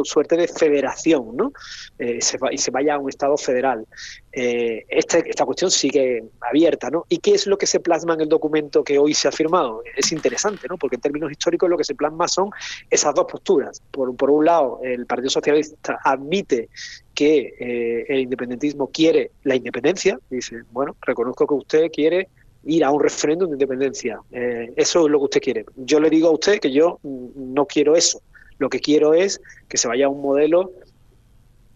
[0.05, 1.53] suerte de federación ¿no?
[1.99, 3.87] Eh, se y se vaya a un Estado federal.
[4.33, 6.91] Eh, esta, esta cuestión sigue abierta.
[6.91, 7.07] ¿no?
[7.09, 9.83] ¿Y qué es lo que se plasma en el documento que hoy se ha firmado?
[9.97, 10.77] Es interesante, ¿no?
[10.77, 12.51] porque en términos históricos lo que se plasma son
[12.91, 13.81] esas dos posturas.
[13.91, 16.69] Por, por un lado, el Partido Socialista admite
[17.15, 22.29] que eh, el independentismo quiere la independencia, dice, bueno, reconozco que usted quiere
[22.65, 24.21] ir a un referéndum de independencia.
[24.31, 25.65] eso es lo que usted quiere.
[25.77, 28.21] Yo le digo a usted que yo no quiero eso.
[28.59, 30.73] Lo que quiero es que se vaya a un modelo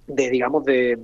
[0.06, 0.98] de, digamos, de,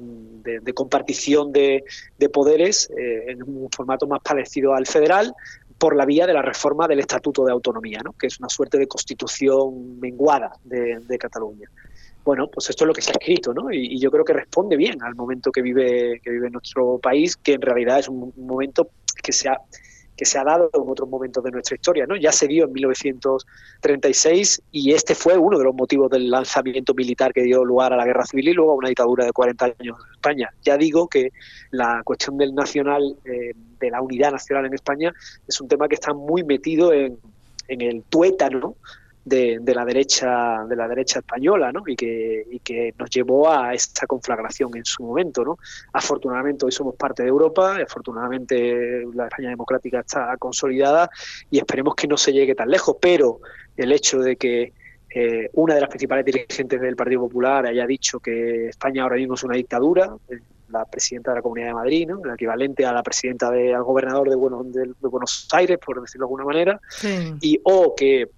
[0.75, 1.85] compartición de,
[2.33, 5.35] poderes eh, en un formato más parecido al federal
[5.79, 8.13] por la vía de la reforma del Estatuto de Autonomía, ¿no?
[8.13, 11.71] que es una suerte de constitución menguada de, Cataluña.
[12.25, 13.71] Bueno, pues esto es lo que se ha escrito, ¿no?
[13.71, 17.53] Y, yo creo que responde bien al momento que vive, que vive nuestro país, que
[17.53, 18.89] en realidad es un momento
[19.23, 19.61] que se ha
[20.17, 22.07] que se ha dado en otros momentos de nuestra historia.
[22.07, 22.17] ¿no?
[22.17, 27.33] Ya se dio en 1936 y este fue uno de los motivos del lanzamiento militar
[27.33, 29.99] que dio lugar a la guerra civil y luego a una dictadura de 40 años
[30.07, 30.51] en España.
[30.63, 31.33] Ya digo que
[31.71, 35.13] la cuestión del nacional, eh, de la unidad nacional en España,
[35.47, 37.19] es un tema que está muy metido en,
[37.69, 38.77] en el tuétano
[39.27, 41.83] de, la derecha de la derecha española ¿no?
[41.85, 45.45] y, que, y que nos llevó a esta conflagración en su momento.
[45.45, 45.59] ¿no?
[45.93, 51.11] Afortunadamente hoy somos parte de Europa, afortunadamente la España democrática está consolidada
[51.51, 53.41] y esperemos que no se llegue tan lejos, pero
[53.77, 54.73] el hecho de que
[55.11, 59.35] eh, una de las principales dirigentes del Partido Popular haya dicho que España ahora mismo
[59.35, 62.21] es una dictadura, eh, la presidenta de la Comunidad de Madrid, ¿no?
[62.25, 66.29] el equivalente a la presidenta del al gobernador de, de, Buenos Aires, por decirlo de
[66.29, 66.81] alguna manera,
[67.41, 68.29] y o que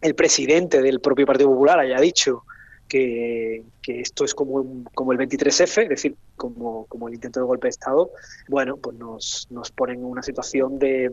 [0.00, 2.44] el presidente del propio Partido Popular haya dicho
[2.88, 7.66] que, esto es como, como el 23F, es decir, como, como el intento de golpe
[7.66, 8.10] de Estado,
[8.48, 11.10] bueno, pues nos, nos pone en una situación de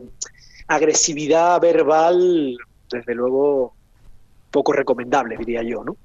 [0.68, 2.56] agresividad verbal,
[2.90, 3.74] desde luego,
[4.50, 5.96] poco recomendable, diría yo, ¿no?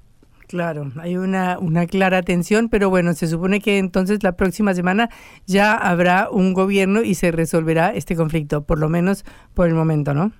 [0.48, 5.08] Claro, hay una, una clara tensión, pero bueno, se supone que entonces la próxima semana
[5.46, 10.12] ya habrá un gobierno y se resolverá este conflicto, por lo menos por el momento,
[10.12, 10.32] ¿no?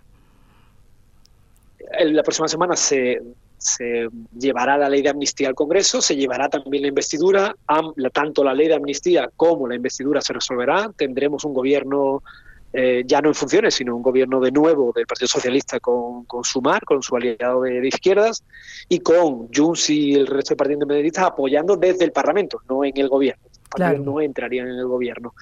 [2.00, 3.20] La próxima semana se,
[3.58, 7.54] se llevará la ley de amnistía al Congreso, se llevará también la investidura,
[8.12, 12.22] tanto la ley de amnistía como la investidura se resolverá, tendremos un gobierno
[12.74, 16.42] eh, ya no en funciones, sino un gobierno de nuevo del Partido Socialista con, con
[16.42, 18.42] Sumar, con su aliado de, izquierdas,
[18.88, 22.96] y con Junts y el resto del Partido Independentistas apoyando desde el Parlamento, no en
[22.96, 23.44] el gobierno.
[23.78, 25.34] No entrarían en el gobierno.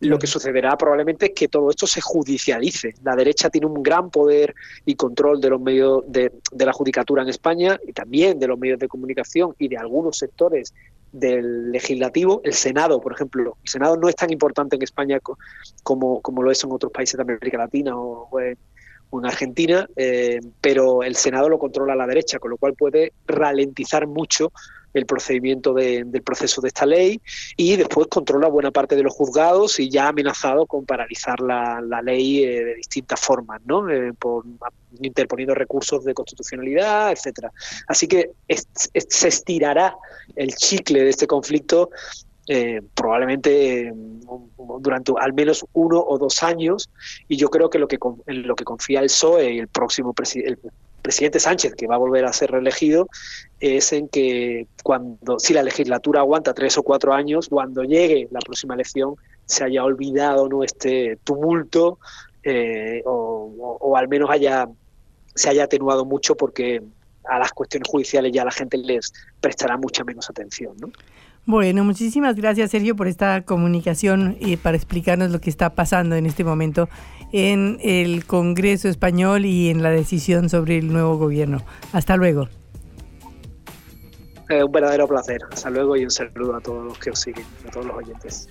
[0.00, 2.94] Lo que sucederá probablemente es que todo esto se judicialice.
[3.02, 7.22] La derecha tiene un gran poder y control de los medios de, de la judicatura
[7.22, 10.72] en España y también de los medios de comunicación y de algunos sectores
[11.14, 13.56] del legislativo, el Senado, por ejemplo.
[13.62, 15.20] El Senado no es tan importante en España
[15.82, 18.58] como, como lo es en otros países de América Latina o, en,
[19.22, 24.50] Argentina, eh, pero el Senado lo controla la derecha, con lo cual puede ralentizar mucho
[24.94, 27.20] el procedimiento del proceso de esta ley
[27.56, 31.80] y después controla buena parte de los juzgados y ya ha amenazado con paralizar la,
[32.02, 33.90] ley eh, de distintas formas, ¿no?
[33.90, 34.44] Eh, por,
[35.00, 37.52] interponiendo recursos de constitucionalidad, etcétera.
[37.88, 39.96] Así que se estirará
[40.36, 41.90] el chicle de este conflicto
[42.46, 43.90] eh, probablemente
[44.80, 46.90] durante al menos uno o dos años
[47.26, 50.12] y yo creo que lo que en lo que confía el PSOE y el próximo
[50.12, 50.68] presidente
[51.04, 53.08] presidente Sánchez, que va a volver a ser reelegido,
[53.60, 58.40] es en que cuando, si la legislatura aguanta tres o cuatro años, cuando llegue la
[58.40, 59.14] próxima elección,
[59.44, 60.64] se haya olvidado ¿no?
[60.64, 61.98] este tumulto
[62.42, 64.66] eh, o, al menos haya,
[65.34, 66.82] se haya atenuado mucho porque
[67.24, 70.74] a las cuestiones judiciales ya la gente les prestará mucha menos atención.
[70.78, 70.88] ¿no?
[71.44, 76.24] Bueno, muchísimas gracias Sergio por esta comunicación y para explicarnos lo que está pasando en
[76.24, 76.88] este momento
[77.36, 81.62] en el Congreso español y en la decisión sobre el nuevo gobierno.
[81.92, 82.48] Hasta luego.
[84.48, 85.40] un verdadero placer.
[85.50, 88.48] Hasta luego y un saludo a todos los que os siguen, a todos los oyentes.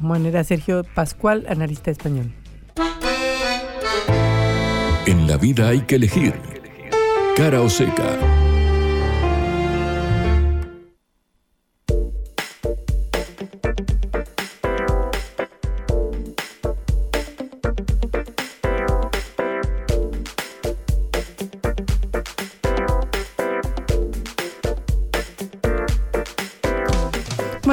[0.00, 2.30] Bueno, era Sergio Pascual, analista español.
[5.06, 6.34] En la vida hay que elegir.
[7.34, 8.37] Cara o seca.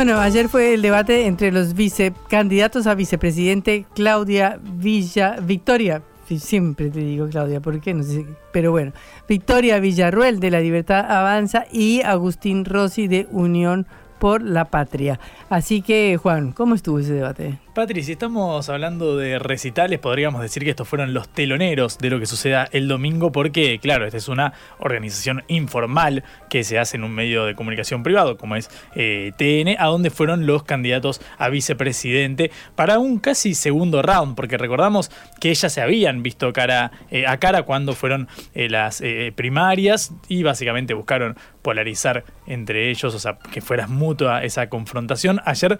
[0.06, 6.04] Bueno, ayer fue el debate entre los vicecandidatos a vicepresidente Claudia Villa, Victoria,
[6.38, 7.96] siempre te digo Claudia, ¿por qué?
[7.96, 8.92] No sé, pero bueno,
[9.28, 13.88] Victoria Villarruel de La Libertad Avanza y Agustín Rossi de Unión
[14.20, 15.20] por la Patria.
[15.50, 17.58] Así que, Juan, ¿cómo estuvo ese debate?
[17.76, 22.22] Patri, si estamos hablando de recitales, podríamos decir que estos fueron los teloneros de lo
[22.22, 27.04] que suceda el domingo, porque, claro, esta es una organización informal que se hace en
[27.04, 31.50] un medio de comunicación privado, como es eh, TN, a donde fueron los candidatos a
[31.50, 35.12] vicepresidente para un casi segundo round, porque recordamos
[35.42, 39.04] que ellas se habían visto cara eh, a cara cuando fueron eh, las
[39.36, 45.42] primarias y básicamente buscaron polarizar entre ellos, o sea, que fuera mutua esa confrontación.
[45.46, 45.78] Ayer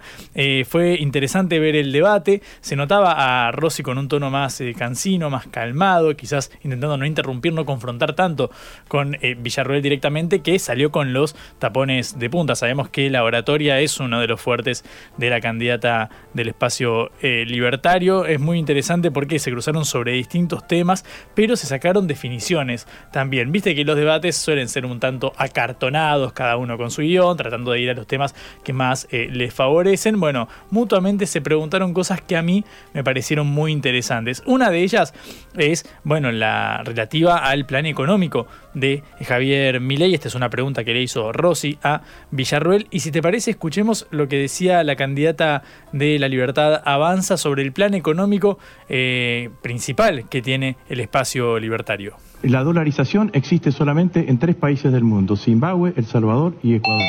[0.66, 2.42] fue interesante ver el debate.
[2.60, 7.06] Se notaba a Rossi con un tono más eh, cansino, más calmado, quizás intentando no
[7.06, 8.50] interrumpir, no confrontar tanto
[8.88, 12.54] con eh, Villarroel directamente, que salió con los tapones de punta.
[12.54, 14.84] Sabemos que la oratoria es uno de los fuertes
[15.16, 18.26] de la candidata del espacio eh, libertario.
[18.26, 23.52] Es muy interesante porque se cruzaron sobre distintos temas, pero se sacaron definiciones también.
[23.52, 27.72] Viste que los debates suelen ser un tanto acartonados, cada uno con su guion, tratando
[27.72, 30.20] de ir a los temas que más les favorecen.
[30.20, 34.42] Bueno, mutuamente se preguntan aportaron cosas que a mí me parecieron muy interesantes.
[34.46, 35.12] Una de ellas
[35.56, 40.14] es, bueno, la relativa al plan económico de Javier Milei.
[40.14, 42.00] Esta es una pregunta que le hizo Rossi a
[42.30, 42.86] Villarruel.
[42.90, 45.62] Y si te parece, escuchemos lo que decía la candidata
[45.92, 48.58] de La Libertad Avanza sobre el plan económico
[48.88, 52.16] eh, principal que tiene el espacio libertario.
[52.42, 57.04] La dolarización existe solamente en tres países del mundo, Zimbabue, El Salvador y Ecuador.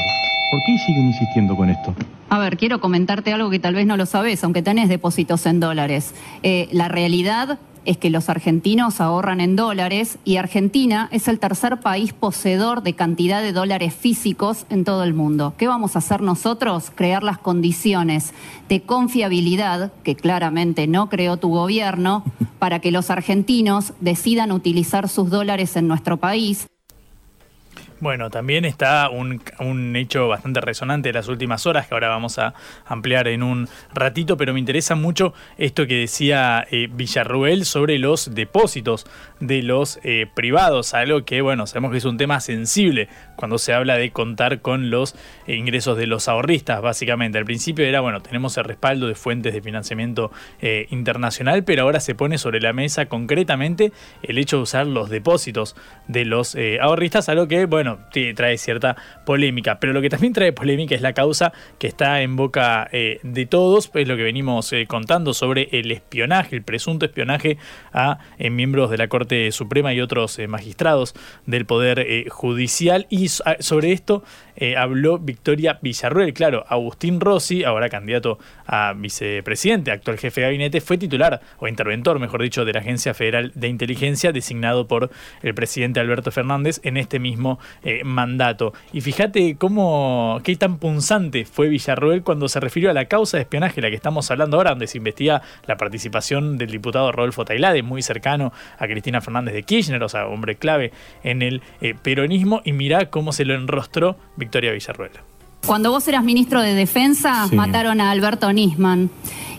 [0.52, 1.94] ¿Por qué siguen insistiendo con esto?
[2.30, 5.60] A ver, quiero comentarte algo que tal vez no lo sabes, aunque tenés depósitos en
[5.60, 6.14] dólares.
[6.44, 11.80] Eh, la realidad es que los argentinos ahorran en dólares y Argentina es el tercer
[11.80, 15.54] país poseedor de cantidad de dólares físicos en todo el mundo.
[15.58, 16.92] ¿Qué vamos a hacer nosotros?
[16.94, 18.34] Crear las condiciones
[18.68, 22.26] de confiabilidad, que claramente no creó tu gobierno,
[22.60, 26.68] para que los argentinos decidan utilizar sus dólares en nuestro país.
[28.00, 32.38] Bueno, también está un, un, hecho bastante resonante de las últimas horas que ahora vamos
[32.38, 32.54] a
[32.86, 38.36] ampliar en un ratito, pero me interesa mucho esto que decía eh, Villarruel sobre los
[38.36, 39.08] depósitos
[39.40, 43.74] de los eh, privados, algo que, bueno, sabemos que es un tema sensible cuando se
[43.74, 45.16] habla de contar con los
[45.48, 47.38] eh, ingresos de los ahorristas, básicamente.
[47.38, 50.32] Al principio era, bueno, tenemos el respaldo de fuentes de financiamiento
[50.62, 53.92] eh, internacional, pero ahora se pone sobre la mesa concretamente
[54.22, 55.76] el hecho de usar los depósitos
[56.08, 57.87] de los ahorristas, algo que, bueno,
[58.36, 59.80] trae cierta polémica.
[59.80, 63.92] Pero lo que también trae polémica es la causa que está en boca de todos,
[63.94, 67.58] es lo que venimos contando sobre el espionaje, el presunto espionaje
[67.94, 71.14] a miembros de la Corte Suprema y otros magistrados
[71.46, 73.08] del Poder Judicial.
[73.10, 74.24] Y sobre esto
[74.60, 76.34] eh, habló Victoria Villarruel.
[76.34, 82.20] Claro, Agustín Rossi, ahora candidato a vicepresidente, actual jefe de gabinete, fue titular o interventor,
[82.20, 85.12] mejor dicho, de la Agencia Federal de Inteligencia, designado por
[85.44, 88.74] el presidente Alberto Fernández en este mismo eh, mandato.
[88.94, 93.44] Y fíjate cómo, qué tan punzante fue Villarruel cuando se refirió a la causa de
[93.44, 97.84] espionaje, la que estamos hablando ahora, donde se investiga la participación del diputado Rodolfo Tailade,
[97.84, 100.92] muy cercano a Cristina Fernández de Kirchner, o sea, hombre clave
[101.24, 105.12] en el eh, peronismo, y mirá cómo se lo enrostró Victoria Villarruel.
[105.68, 109.10] Cuando vos eras ministro de Defensa, mataron a Alberto Nisman.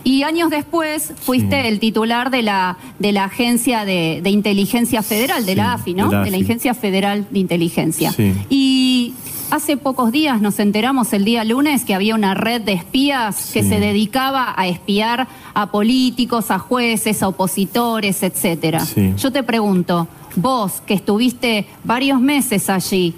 [0.03, 5.55] Y años después fuiste el titular de la, de la Agencia de, Inteligencia Federal, de
[5.55, 6.09] la AFI, ¿no?
[6.09, 8.11] De la, Agencia Federal de Inteligencia.
[8.49, 9.13] Y
[9.51, 13.61] hace pocos días nos enteramos el día lunes que había una red de espías que
[13.61, 18.83] se dedicaba a espiar a políticos, a jueces, a opositores, etcétera.
[19.15, 23.13] Yo te pregunto, vos que estuviste varios meses allí,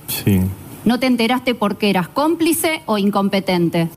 [0.83, 3.89] ¿No te enteraste porque eras cómplice o incompetente?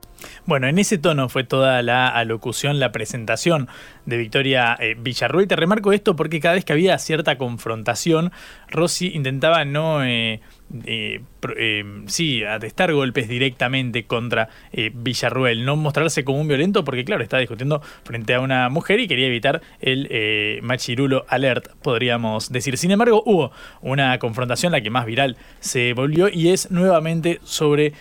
[0.47, 3.68] Bueno, en ese tono fue toda la alocución, la presentación
[4.05, 5.49] de Victoria eh, Villarruel.
[5.49, 8.32] Te remarco esto porque cada vez que había cierta confrontación,
[8.68, 10.41] Rossi intentaba no eh,
[10.85, 11.22] eh,
[11.57, 17.22] eh, sí, atestar golpes directamente contra eh, Villarruel, no mostrarse como un violento porque claro,
[17.22, 22.78] está discutiendo frente a una mujer y quería evitar el eh, machirulo alert, podríamos decir.
[22.78, 27.92] Sin embargo, hubo una confrontación, la que más viral se volvió y es nuevamente sobre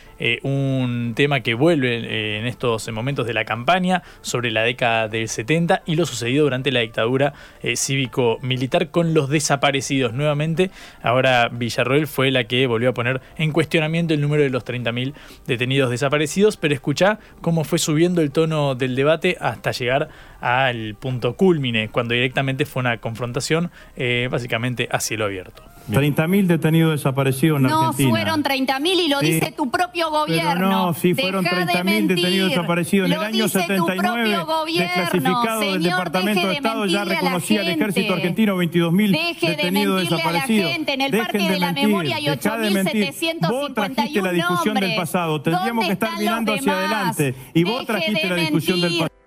[0.44, 5.84] un tema que vuelve en estos momentos de la campaña, sobre la década del 70
[5.86, 7.34] y lo sucedido durante la dictadura
[7.76, 10.14] cívico-militar con los desaparecidos.
[10.14, 10.72] Nuevamente,
[11.02, 15.14] ahora Villarruel fue la que volvió a poner en cuestionamiento el número de los 30.000
[15.48, 20.10] detenidos desaparecidos, pero escucha cómo fue subiendo el tono del debate hasta llegar
[20.44, 25.64] al punto culmine, cuando directamente fue una confrontación eh, básicamente a cielo abierto.
[25.90, 28.10] 30.000 detenidos desaparecidos en no Argentina.
[28.10, 30.54] No fueron 30.000 y lo dice tu propio gobierno.
[30.54, 33.08] Pero no, sí fueron 30.000 detenidos desaparecidos.
[33.10, 34.38] En el año 79,
[34.78, 40.66] desclasificado del Departamento de, Estado, ya reconocía el ejército argentino 22.000 detenidos de desaparecidos.
[40.66, 40.94] A la gente.
[40.94, 45.42] En el Parque de, la Memoria hay 8.751 Vos trajiste la discusión del pasado.
[45.42, 47.36] Tendríamos que estar mirando hacia adelante.
[47.54, 49.23] Y vos trajiste la discusión del pasado.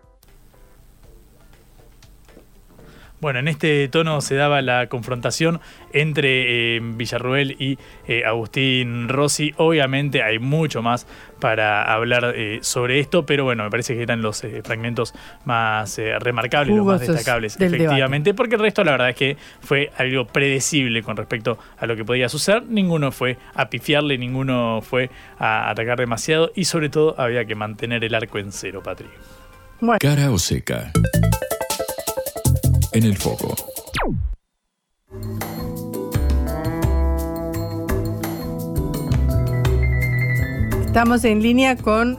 [3.27, 5.61] Bueno, en este tono se daba la confrontación
[5.93, 9.53] entre eh, Villarruel y eh, Agustín Rossi.
[9.57, 11.09] Obviamente hay mucho más
[11.41, 15.12] para hablar eh, sobre esto, pero bueno, me parece que eran los fragmentos
[15.45, 20.29] más remarcables, los más destacables, efectivamente, porque el resto la verdad es que fue algo
[20.29, 22.62] predecible con respecto a lo que podía suceder.
[22.62, 25.11] Ninguno fue a pifiarle, ninguno fue
[25.41, 29.09] a atacar demasiado y sobre todo había que mantener el arco en cero, Patri.
[29.99, 30.93] Cara o seca
[32.97, 33.55] en el foco.
[40.87, 42.19] Estamos en línea con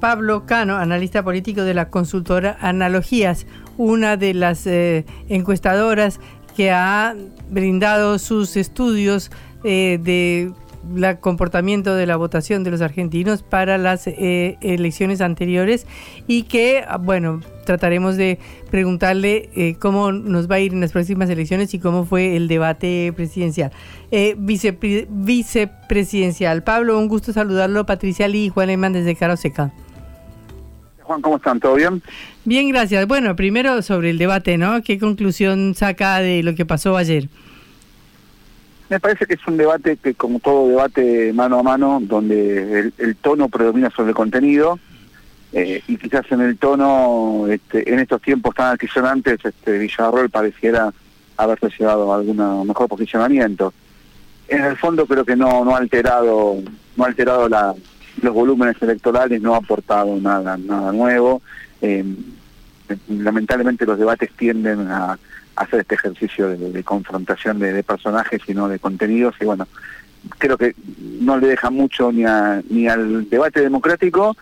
[0.00, 6.20] Pablo Cano, analista político de la consultora Analogías, una de las eh, encuestadoras
[6.56, 7.14] que ha
[7.50, 9.30] brindado sus estudios
[9.62, 10.52] eh, de
[10.96, 15.86] el comportamiento de la votación de los argentinos para las eh, elecciones anteriores
[16.26, 18.38] y que, ah, bueno, trataremos de
[18.70, 22.48] preguntarle eh, cómo nos va a ir en las próximas elecciones y cómo fue el
[22.48, 23.70] debate presidencial.
[24.10, 26.62] Eh, vicepresidencial.
[26.62, 27.86] Pablo, un gusto saludarlo.
[27.86, 29.72] Patricia Lee y Juan Lehmann desde Caroseca.
[31.02, 31.60] Juan, ¿cómo están?
[31.60, 32.02] ¿Todo bien?
[32.44, 33.06] Bien, gracias.
[33.06, 34.82] Bueno, primero sobre el debate, ¿no?
[34.82, 37.28] ¿Qué conclusión saca de lo que pasó ayer?
[38.92, 43.16] Me parece que es un debate que, como todo debate mano a mano, donde el,
[43.16, 44.78] tono predomina sobre el contenido,
[45.54, 50.92] eh, y quizás en el tono, este, en estos tiempos tan altisonantes, este, Villarroel pareciera
[51.38, 53.72] haberse llevado a algún mejor posicionamiento.
[54.46, 56.58] En el fondo creo que no, no ha alterado,
[56.94, 61.40] no ha alterado los volúmenes electorales, no ha aportado nada, nada nuevo.
[61.80, 62.04] Eh,
[63.08, 65.18] lamentablemente los debates tienden a
[65.56, 69.66] hacer este ejercicio de, confrontación de, personajes y no de contenidos y bueno,
[70.38, 70.74] creo que
[71.20, 72.24] no le deja mucho ni,
[72.70, 74.36] ni al debate democrático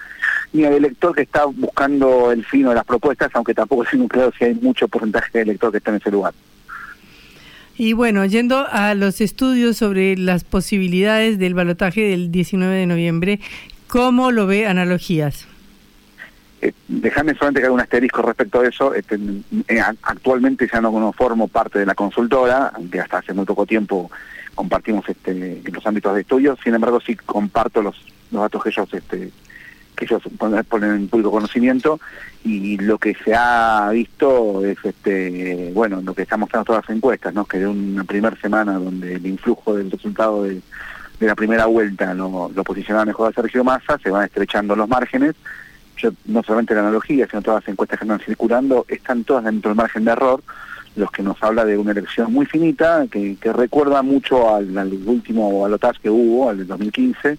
[0.53, 4.33] ni al elector que está buscando el fino de las propuestas, aunque tampoco es claro
[4.37, 6.35] si hay mucho porcentaje de elector que está en ese lugar.
[7.77, 13.41] Y bueno, yendo a los estudios sobre las posibilidades del balotaje del 19 de noviembre,
[13.87, 15.47] ¿cómo lo ve Analogías?
[16.63, 18.95] Eh, déjame solamente que haga un asterisco respecto a eso.
[18.95, 19.19] Este,
[19.69, 24.11] eh, actualmente ya no, formo parte de la consultora, aunque hasta hace muy poco tiempo
[24.55, 26.57] compartimos este, los ámbitos de estudio.
[26.63, 27.97] Sin embargo, sí comparto los,
[28.31, 29.31] datos que ellos este,
[29.97, 30.23] que ellos
[30.69, 31.99] ponen en público conocimiento
[32.45, 34.79] y lo que se ha visto es
[35.75, 39.17] bueno lo que están mostrando todas las encuestas no que de una primera semana donde
[39.17, 40.63] el influjo del resultado de,
[41.19, 45.35] la primera vuelta lo, lo posicionaba mejor a Sergio Massa se van estrechando los márgenes
[46.27, 49.77] no solamente la analogía, sino todas las encuestas que andan circulando, están todas dentro del
[49.77, 50.43] margen de error,
[50.97, 54.77] los que nos habla de una elección muy finita, que, recuerda mucho al,
[55.07, 57.39] último balotaje que hubo, al del 2015,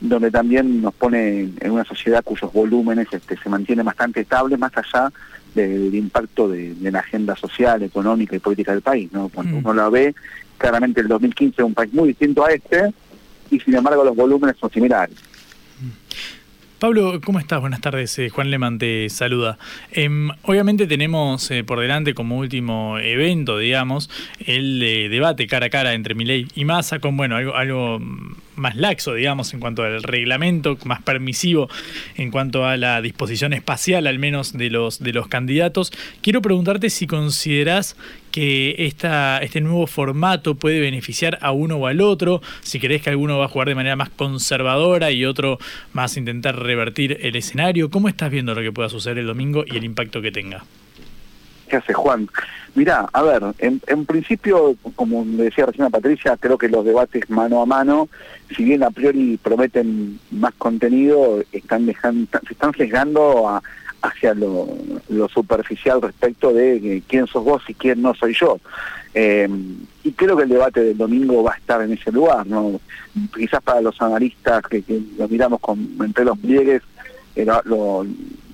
[0.00, 4.72] donde también nos pone en una sociedad cuyos volúmenes este, se mantienen bastante estables, más
[4.76, 5.12] allá
[5.54, 9.12] del impacto de, la agenda social, económica y política del país.
[9.12, 9.28] ¿no?
[9.28, 9.58] Cuando mm.
[9.58, 10.14] uno la ve,
[10.56, 12.92] claramente el 2015 es un país muy distinto a este,
[13.50, 15.16] y sin embargo los volúmenes son similares.
[16.78, 17.60] Pablo, ¿cómo estás?
[17.60, 18.16] Buenas tardes.
[18.20, 19.58] Eh, Juan Leman te saluda.
[19.90, 24.08] Em, obviamente tenemos eh, por delante como último evento, digamos,
[24.46, 24.78] el
[25.10, 27.98] debate cara a cara entre Milei y Massa con, bueno, algo, algo
[28.54, 31.68] más laxo, digamos, en cuanto al reglamento, más permisivo
[32.16, 35.92] en cuanto a la disposición espacial, al menos de los, de los candidatos.
[36.22, 37.96] Quiero preguntarte si considerás
[38.38, 43.10] que esta, este nuevo formato puede beneficiar a uno o al otro, si crees que
[43.10, 45.58] alguno va a jugar de manera más conservadora y otro
[45.92, 49.76] más intentar revertir el escenario, ¿cómo estás viendo lo que pueda suceder el domingo y
[49.76, 50.64] el impacto que tenga?
[51.68, 52.28] ¿Qué hace Juan?
[52.76, 57.60] Mirá, a ver, en, principio, como decía recién a Patricia, creo que los debates mano
[57.60, 58.08] a mano,
[58.56, 63.60] si bien a priori prometen más contenido, están dejando, se están sesgando a,
[64.02, 64.68] hacia lo,
[65.28, 68.58] superficial respecto de quién sos vos y quién no soy yo.
[69.14, 69.48] Eh,
[70.04, 72.80] y creo que el debate del domingo va a estar en ese lugar, ¿no?
[73.34, 74.82] Quizás para los analistas que,
[75.18, 76.82] lo miramos con, entre los pliegues,
[77.64, 78.06] lo,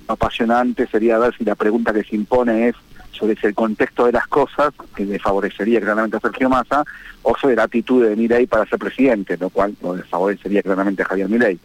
[0.07, 2.75] apasionante sería ver si la pregunta que se impone es
[3.11, 6.83] sobre el contexto de las cosas, que le favorecería claramente a Sergio Massa,
[7.23, 11.05] o sobre la actitud de Milei para ser presidente, lo cual lo desfavorecería claramente a
[11.05, 11.57] Javier Milei.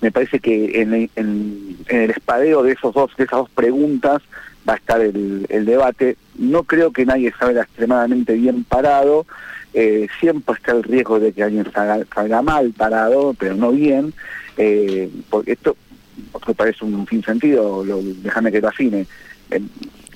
[0.00, 1.10] Me parece que en,
[1.88, 4.22] el espadeo de, esos dos, de esas dos preguntas
[4.68, 6.16] va a estar el, debate.
[6.36, 9.26] No creo que nadie salga extremadamente bien parado,
[9.74, 14.12] eh, siempre está el riesgo de que alguien salga, mal parado, pero no bien,
[14.56, 15.76] eh, porque esto
[16.46, 17.84] me parece un fin sentido,
[18.22, 19.06] déjame que lo afine.
[19.50, 19.60] Eh,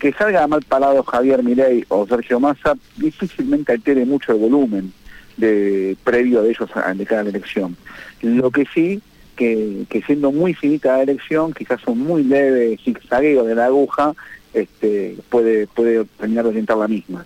[0.00, 4.92] que salga mal parado Javier Milei o Sergio Massa difícilmente altere mucho el volumen
[5.36, 7.76] de previo de ellos de cada elección.
[8.22, 9.02] Lo que sí,
[9.40, 14.12] que, siendo muy finita la elección, quizás un muy leve zigzagueo de la aguja,
[14.52, 17.24] este, puede, puede terminar de orientar la misma.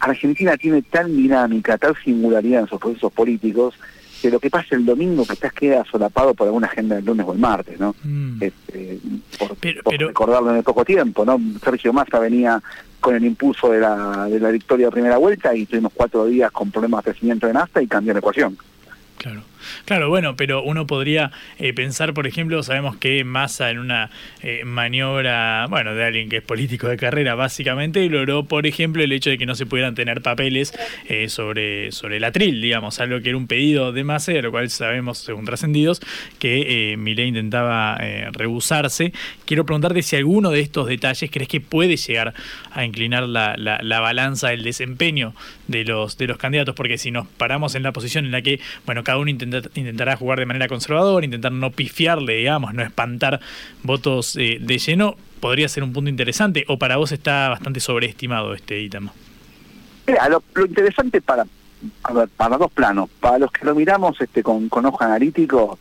[0.00, 3.74] Argentina tiene tal dinámica, tal singularidad en sus procesos políticos,
[4.20, 7.32] que lo que pasa el domingo quizás queda solapado por alguna agenda del lunes o
[7.32, 7.94] el martes, ¿no?
[8.02, 8.42] Mm.
[8.42, 8.98] Este,
[9.38, 11.40] por, recordarlo en el poco tiempo, ¿no?
[11.62, 12.60] Sergio Massa venía
[12.98, 16.50] con el impulso de la, de la victoria de primera vuelta y tuvimos cuatro días
[16.50, 18.58] con problemas de crecimiento de NAFTA y cambió la ecuación.
[19.18, 19.42] Claro.
[19.84, 24.10] Claro, bueno, pero uno podría eh, pensar, por ejemplo, sabemos que Massa en una
[24.42, 29.12] eh, maniobra, bueno, de alguien que es político de carrera, básicamente, logró, por ejemplo, el
[29.12, 30.72] hecho de que no se pudieran tener papeles
[31.08, 34.50] eh, sobre, sobre el atril, digamos, algo que era un pedido de Massa, de lo
[34.50, 36.00] cual sabemos, según trascendidos,
[36.38, 37.98] que Milei intentaba
[38.32, 39.12] rehusarse.
[39.44, 42.34] Quiero preguntarte si alguno de estos detalles crees que puede llegar
[42.72, 45.34] a inclinar la, la, la balanza del desempeño
[45.66, 48.60] de los, de los candidatos, porque si nos paramos en la posición en la que,
[48.86, 49.30] bueno, cada uno
[49.74, 53.40] intentará jugar de manera conservadora, intentar no pifiarle, digamos, no espantar
[53.82, 58.54] votos eh, de lleno, podría ser un punto interesante, o para vos está bastante sobreestimado
[58.54, 59.08] este ítem.
[60.30, 61.44] lo, lo interesante para,
[62.36, 65.78] para dos planos, para los que lo miramos este con, con ojo analítico,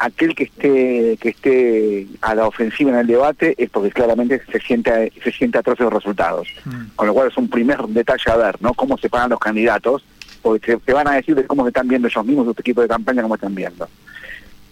[0.00, 4.58] aquel que esté que esté a la ofensiva en el debate es porque claramente se
[4.58, 6.48] siente se siente atrás de los resultados.
[6.64, 6.96] Mm.
[6.96, 8.72] Con lo cual es un primer detalle a ver, ¿no?
[8.72, 10.02] Cómo se pagan los candidatos,
[10.42, 12.88] porque te, van a decir de cómo se están viendo ellos mismos, su equipo de
[12.88, 13.88] campaña, cómo están viendo.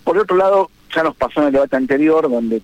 [0.04, 2.62] Por otro lado, ya nos pasó en el debate anterior, donde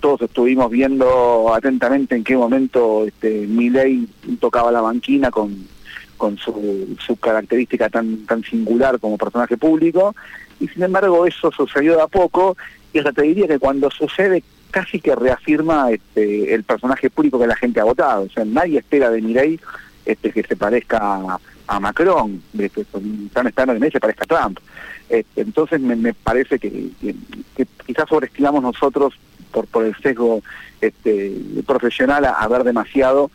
[0.00, 4.06] todos estuvimos viendo atentamente en qué momento este, Milei
[4.38, 5.66] tocaba la banquina con,
[6.16, 10.14] con su, su característica tan, tan singular como personaje público,
[10.60, 12.56] y sin embargo eso sucedió de a poco
[12.92, 17.46] y hasta te diría que cuando sucede casi que reafirma este, el personaje público que
[17.46, 18.22] la gente ha votado.
[18.22, 19.60] O sea, nadie espera de Mireille
[20.04, 21.38] este, que se parezca
[21.80, 24.58] Macron, están esperando que se parezca a Trump.
[25.08, 26.90] Este, entonces me, parece que,
[27.86, 29.14] quizás sobreestimamos nosotros
[29.50, 30.42] por, por el sesgo
[30.80, 31.32] este,
[31.66, 33.30] profesional a ver demasiado.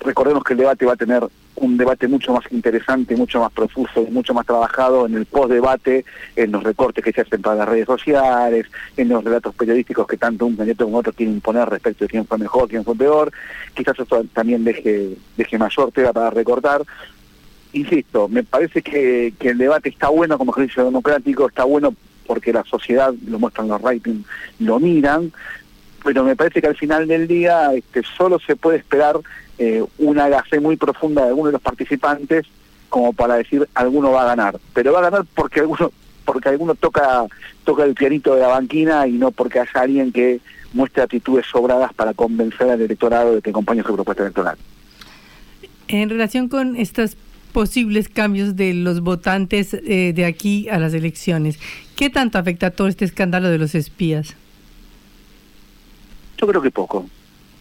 [0.00, 1.26] Recordemos que el debate va a tener
[1.60, 6.04] un debate mucho más interesante, mucho más profuso y mucho más trabajado en el post-debate,
[6.36, 10.16] en los recortes que se hacen para las redes sociales, en los relatos periodísticos que
[10.16, 13.32] tanto un candidato como otro quieren imponer respecto de quién fue mejor, quién fue peor.
[13.74, 16.82] Quizás eso también deje, deje mayor tela para recortar.
[17.72, 21.94] Insisto, me parece que, el debate está bueno como ejercicio democrático, está bueno
[22.26, 24.26] porque la sociedad, lo muestran los ratings,
[24.58, 25.32] lo miran,
[26.04, 29.16] pero me parece que al final del día este, solo se puede esperar
[29.58, 32.46] eh, una gase muy profunda de alguno de los participantes
[32.88, 34.58] como para decir alguno va a ganar.
[34.72, 35.92] Pero va a ganar porque alguno
[36.24, 37.24] porque alguno toca
[37.64, 40.40] toca el pianito de la banquina y no porque haya alguien que
[40.72, 44.56] muestre actitudes sobradas para convencer al electorado de que acompañe su propuesta electoral.
[45.88, 47.16] En relación con estos
[47.52, 51.58] posibles cambios de los votantes eh, de aquí a las elecciones,
[51.96, 54.36] ¿qué tanto afecta todo este escándalo de los espías?
[56.38, 57.06] Yo creo que poco.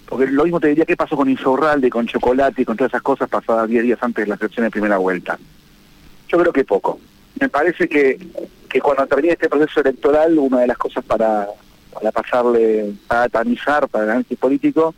[0.07, 3.01] Porque lo mismo te diría qué pasó con Insaurralde, con Chocolate y con todas esas
[3.01, 5.38] cosas pasadas 10 días antes de la elección de primera vuelta.
[6.30, 6.99] Yo creo que poco.
[7.39, 8.17] Me parece que,
[8.69, 11.47] que cuando termine este proceso electoral, una de las cosas para,
[11.93, 14.95] para pasarle, para tamizar, para el análisis político,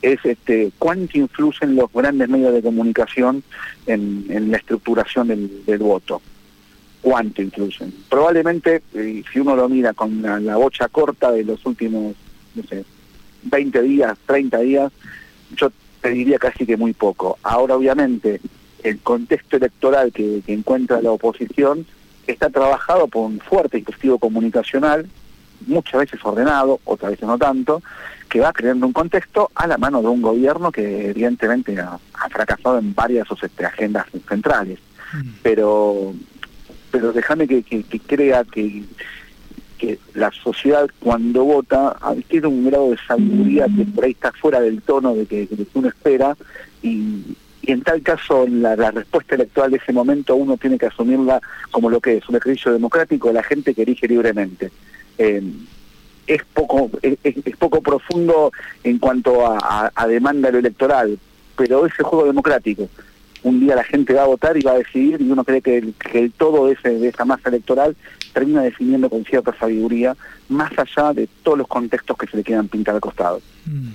[0.00, 3.42] es este, cuánto influyen los grandes medios de comunicación
[3.86, 6.22] en, en la estructuración del, del, voto.
[7.00, 7.92] Cuánto influyen.
[8.08, 12.14] Probablemente, eh, si uno lo mira con la, la bocha corta de los últimos,
[12.54, 12.84] no sé,
[13.42, 14.92] 20 días, 30 días,
[15.56, 15.70] yo
[16.00, 17.38] te diría casi que muy poco.
[17.42, 18.40] Ahora, obviamente,
[18.82, 21.86] el contexto electoral que, encuentra la oposición
[22.26, 25.08] está trabajado por un fuerte dispositivo comunicacional,
[25.66, 27.82] muchas veces ordenado, otras veces no tanto,
[28.28, 31.98] que va creando un contexto a la mano de un gobierno que evidentemente ha,
[32.30, 34.78] fracasado en varias de sus este, agendas centrales.
[35.12, 35.28] Mm.
[35.42, 36.14] Pero
[36.92, 38.84] pero déjame que, que, crea que,
[39.82, 41.96] que la sociedad cuando vota
[42.28, 45.88] tiene un grado de sabiduría que por ahí está fuera del tono de que, uno
[45.88, 46.36] espera
[46.84, 51.40] y, en tal caso la, respuesta electoral de ese momento uno tiene que asumirla
[51.72, 54.70] como lo que es, un ejercicio democrático de la gente que elige libremente.
[55.18, 55.42] Eh,
[56.28, 58.52] es poco es, poco profundo
[58.84, 61.18] en cuanto a, demanda electoral,
[61.56, 62.88] pero es el juego democrático
[63.42, 65.78] un día la gente va a votar y va a decidir y uno cree que
[65.78, 67.96] el, que todo de, ese, de esa masa electoral
[68.32, 70.16] termina definiendo con cierta sabiduría,
[70.48, 73.40] más allá de todos los contextos que se le quedan pintar al costado.
[73.66, 73.90] Mm.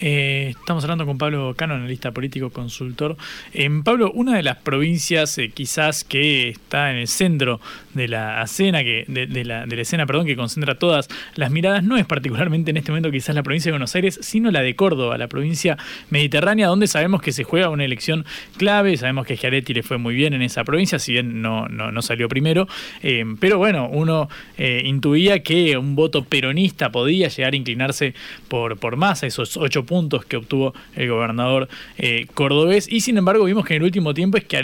[0.00, 3.16] Eh, estamos hablando con Pablo Cano, analista político, consultor.
[3.52, 7.60] En Pablo, una de las provincias eh, quizás que está en el centro
[7.98, 11.84] de la escena, que, de, la, de la escena, perdón, que concentra todas las miradas,
[11.84, 14.74] no es particularmente en este momento quizás la provincia de Buenos Aires, sino la de
[14.74, 15.76] Córdoba, la provincia
[16.08, 18.24] mediterránea, donde sabemos que se juega una elección
[18.56, 22.02] clave, sabemos que Schiaretti le fue muy bien en esa provincia, si bien no, no,
[22.02, 22.68] salió primero,
[23.02, 28.14] eh, pero bueno, uno intuía que un voto peronista podía llegar a inclinarse
[28.48, 32.90] por, por más esos ocho puntos que obtuvo el gobernador eh, cordobés.
[32.90, 34.58] Y sin embargo, vimos que en el último tiempo es que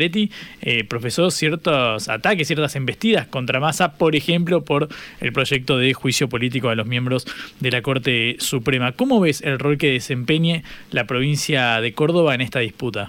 [0.62, 4.88] eh, profesó ciertos ataques, ciertas embestidas contra Massa, por ejemplo, por
[5.20, 7.26] el proyecto de juicio político a los miembros
[7.60, 8.92] de la Corte Suprema.
[8.92, 13.08] ¿Cómo ves el rol que desempeñe la provincia de Córdoba en esta disputa?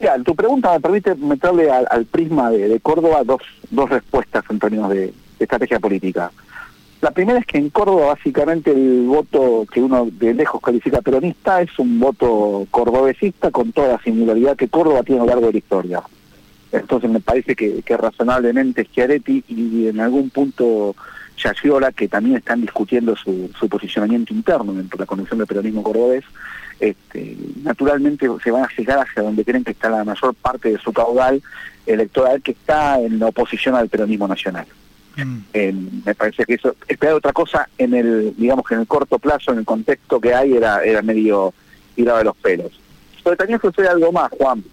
[0.00, 4.90] Ya, tu pregunta me permite meterle al, prisma de, Córdoba dos, dos respuestas en términos
[4.90, 6.30] de estrategia política.
[7.00, 11.60] La primera es que en Córdoba básicamente el voto que uno de lejos califica peronista
[11.60, 15.52] es un voto cordobesista con toda la singularidad que Córdoba tiene a lo largo de
[15.52, 16.02] la historia.
[16.78, 20.96] Entonces me parece que, que razonablemente Schiaretti y en algún punto
[21.36, 25.82] Yaciola, que también están discutiendo su, su posicionamiento interno dentro de la Convención del Peronismo
[25.82, 26.24] Cordobés,
[26.80, 30.78] este, naturalmente se van a llegar hacia donde creen que está la mayor parte de
[30.78, 31.42] su caudal
[31.86, 34.66] electoral que está en la oposición al peronismo nacional.
[35.16, 36.02] Mm.
[36.04, 39.52] me parece que eso, esperar otra cosa en el, digamos que en el corto plazo,
[39.52, 41.54] en el contexto que hay, era, era medio
[41.94, 42.72] tirado de los pelos.
[43.22, 44.64] Pero también sucede algo más, Juan.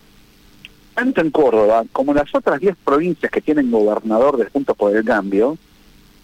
[0.93, 4.95] Tanto en Córdoba como en las otras 10 provincias que tienen gobernador de Juntos por
[4.95, 5.57] el Cambio,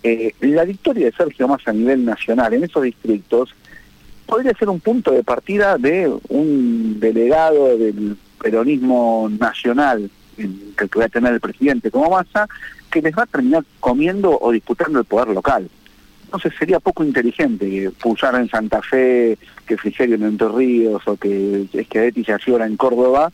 [0.04, 3.56] eh, la victoria de Sergio Massa a nivel nacional en esos distritos
[4.26, 11.10] podría ser un punto de partida de un delegado del peronismo nacional que va a
[11.10, 12.48] tener el presidente como Massa,
[12.92, 15.68] que les va a terminar comiendo o disputando el poder local.
[16.26, 21.68] Entonces sería poco inteligente pulsar en Santa Fe, que Frigerio en Entre Ríos o que
[21.74, 23.32] Esquedetti se Ciora en Córdoba,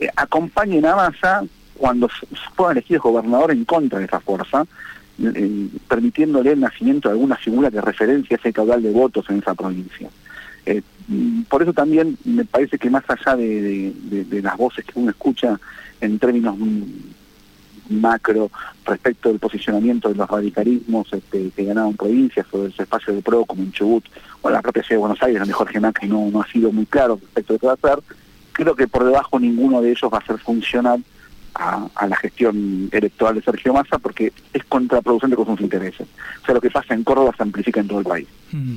[0.00, 1.44] eh, acompañen a Massa
[1.76, 2.08] cuando
[2.54, 4.66] puedan elegir gobernador en contra de esa fuerza,
[5.22, 9.54] eh, permitiéndole el nacimiento de alguna figura que referencia ese caudal de votos en esa
[9.54, 10.08] provincia.
[10.66, 10.82] Eh,
[11.48, 13.94] por eso también me parece que más allá de,
[14.42, 15.58] las voces que uno escucha
[16.00, 16.56] en términos
[17.88, 18.50] macro
[18.84, 23.44] respecto del posicionamiento de los radicalismos este, que ganaron provincias o del espacio de PRO
[23.44, 24.04] como en Chubut
[24.42, 26.72] o en la propia ciudad de Buenos Aires, donde Jorge Macri no, no ha sido
[26.72, 28.02] muy claro respecto de qué va a hacer,
[28.56, 31.04] creo que por debajo ninguno de ellos va a ser funcional
[31.54, 36.06] a, la gestión electoral de Sergio Massa porque es contraproducente con sus intereses.
[36.42, 38.28] O sea, lo que pasa en Córdoba se amplifica en todo el país.
[38.52, 38.76] Mm.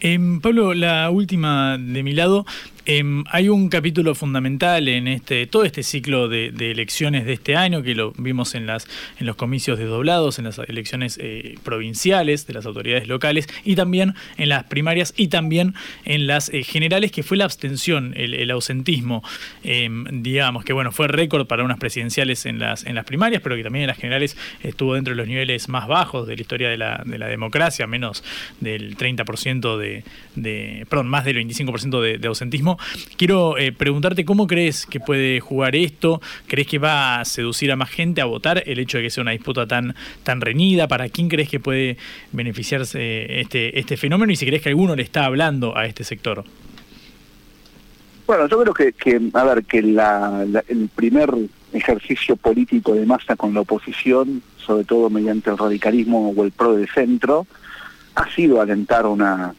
[0.00, 2.44] Em, Pablo, la última de mi lado
[2.86, 7.82] Em, hay un capítulo fundamental en este todo este ciclo de, elecciones de este año
[7.82, 8.86] que lo vimos en las
[9.18, 14.14] en los comicios desdoblados, en las elecciones eh, provinciales de las autoridades locales y también
[14.36, 15.72] en las primarias y también
[16.04, 19.24] en las eh, generales que fue la abstención, el, ausentismo,
[19.62, 23.56] em, digamos que bueno fue récord para unas presidenciales en las en las primarias, pero
[23.56, 26.68] que también en las generales estuvo dentro de los niveles más bajos de la historia
[26.68, 28.22] de la, de la democracia, menos
[28.60, 30.04] del 30% de,
[30.34, 32.73] de perdón más del 25% de ausentismo
[33.16, 37.76] Quiero eh, preguntarte cómo crees que puede jugar esto, ¿crees que va a seducir a
[37.76, 40.88] más gente a votar el hecho de que sea una disputa tan, tan reñida?
[40.88, 41.96] ¿Para quién crees que puede
[42.32, 46.44] beneficiarse este, este fenómeno y si crees que alguno le está hablando a este sector?
[48.26, 51.30] Bueno, yo creo que, a ver, que el primer
[51.72, 56.74] ejercicio político de masa con la oposición, sobre todo mediante el radicalismo o el pro
[56.74, 57.46] de centro,
[58.14, 59.54] ha sido alentar una,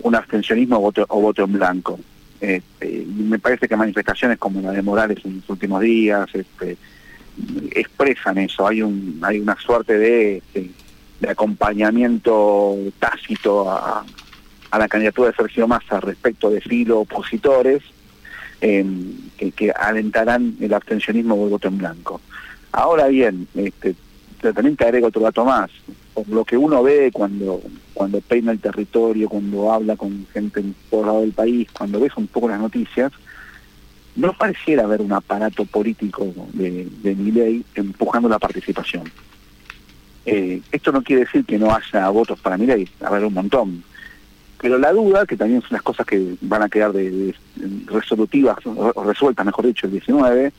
[0.00, 1.98] un abstencionismo o voto, o voto en blanco.
[2.42, 6.76] Este, me parece que manifestaciones como la de Morales en los últimos días este,
[7.70, 8.66] expresan eso.
[8.66, 10.42] Hay un hay una suerte de,
[11.28, 14.04] acompañamiento tácito a,
[14.76, 17.80] la candidatura de Sergio Massa respecto de filo opositores
[18.60, 22.20] em, que, alentarán el abstencionismo o el voto en blanco.
[22.72, 23.94] Ahora bien, este,
[24.40, 25.70] también te agrego otro dato más.
[26.14, 27.60] Por lo que uno ve cuando
[27.94, 32.12] cuando peina el territorio, cuando habla con gente en todo lado del país, cuando ves
[32.16, 33.12] un poco las noticias,
[34.16, 39.04] no pareciera haber un aparato político de, de ley empujando la participación.
[40.24, 43.82] Eh, esto no quiere decir que no haya votos para Milei, haber un montón.
[44.60, 46.92] Pero la duda, que también son las cosas que van a quedar
[47.86, 50.52] resolutivas, o resueltas, mejor dicho, el 19,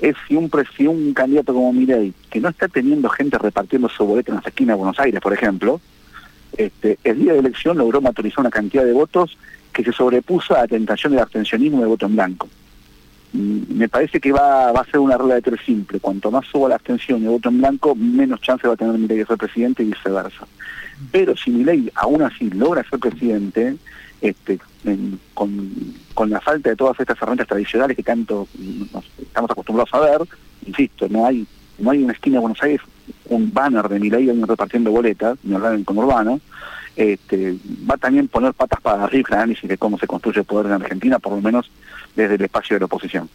[0.00, 4.04] es si un, si un candidato como Milei, que no está teniendo gente repartiendo su
[4.04, 5.80] boleta en las esquinas de Buenos Aires, por ejemplo,
[6.56, 9.36] este, el día de elección logró maturizar una cantidad de votos
[9.72, 12.48] que se sobrepuso a la tentación del abstencionismo de voto en blanco.
[13.32, 16.00] Mm, me parece que va, va a ser una regla de tres simple.
[16.00, 18.98] Cuanto más suba la abstención y el voto en blanco, menos chance va a tener
[18.98, 20.46] Milei de ser presidente y viceversa.
[21.12, 23.76] Pero si Milei aún así logra ser presidente,
[24.20, 24.58] este,
[25.34, 28.46] con, la falta de todas estas herramientas tradicionales que tanto
[28.92, 30.20] nos estamos acostumbrados a ver,
[30.66, 31.46] insisto, no hay
[31.78, 32.80] no hay una esquina de Buenos Aires
[33.30, 36.40] un banner de Milei repartiendo boletas, ni hablar en conurbano,
[36.96, 37.56] este,
[37.88, 40.72] va también poner patas para arriba el análisis de cómo se construye el poder en
[40.72, 41.70] Argentina, por lo menos
[42.14, 43.28] desde el espacio de la oposición.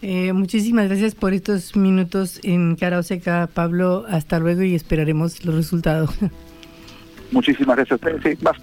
[0.00, 4.04] Eh, muchísimas gracias por estos minutos en Cara Seca, Pablo.
[4.08, 6.10] Hasta luego y esperaremos los resultados.
[7.30, 8.42] Muchísimas gracias a ustedes.
[8.42, 8.56] más,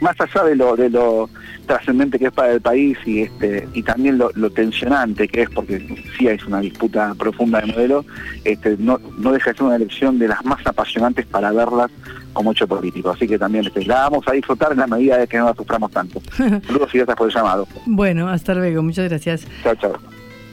[0.00, 1.30] más, allá de lo, de lo
[1.66, 5.78] trascendente que es para el país y este y también lo, tensionante que es, porque
[6.16, 8.04] sí es una disputa profunda de modelo,
[8.44, 11.90] este, no, no deja de ser una elección de las más apasionantes para verlas
[12.34, 13.10] como hecho político.
[13.10, 15.54] Así que también este, la vamos a disfrutar en la medida de que no la
[15.54, 16.20] suframos tanto.
[16.36, 17.66] Saludos y gracias por el llamado.
[17.86, 18.82] Bueno, hasta luego.
[18.82, 19.46] Muchas gracias.
[19.62, 19.94] Chao, chao.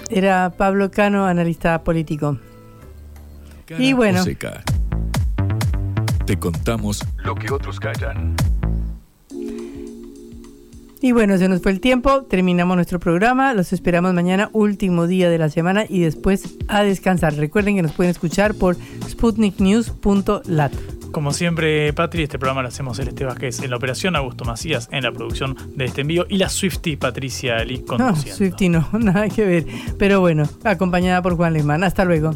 [0.10, 2.38] Era Pablo Cano, analista político.
[3.78, 4.24] y bueno
[6.40, 8.36] contamos lo que otros callan.
[11.04, 15.32] Y bueno, se nos fue el tiempo, terminamos nuestro programa, los esperamos mañana, último día
[15.32, 17.34] de la semana y después a descansar.
[17.36, 18.78] Recuerden que nos pueden escuchar por
[19.10, 20.72] sputniknews.lat.
[21.12, 25.04] como siempre, Patri, este programa lo hacemos Celeste Vázquez en la operación, Augusto Macías en
[25.04, 28.30] la producción de este envío y la Swifty Patricia Ali conduciendo.
[28.30, 29.66] No, Swifty no, nada que ver.
[29.98, 31.84] Pero bueno, acompañada por Juan Lehmann.
[31.84, 32.36] Hasta luego.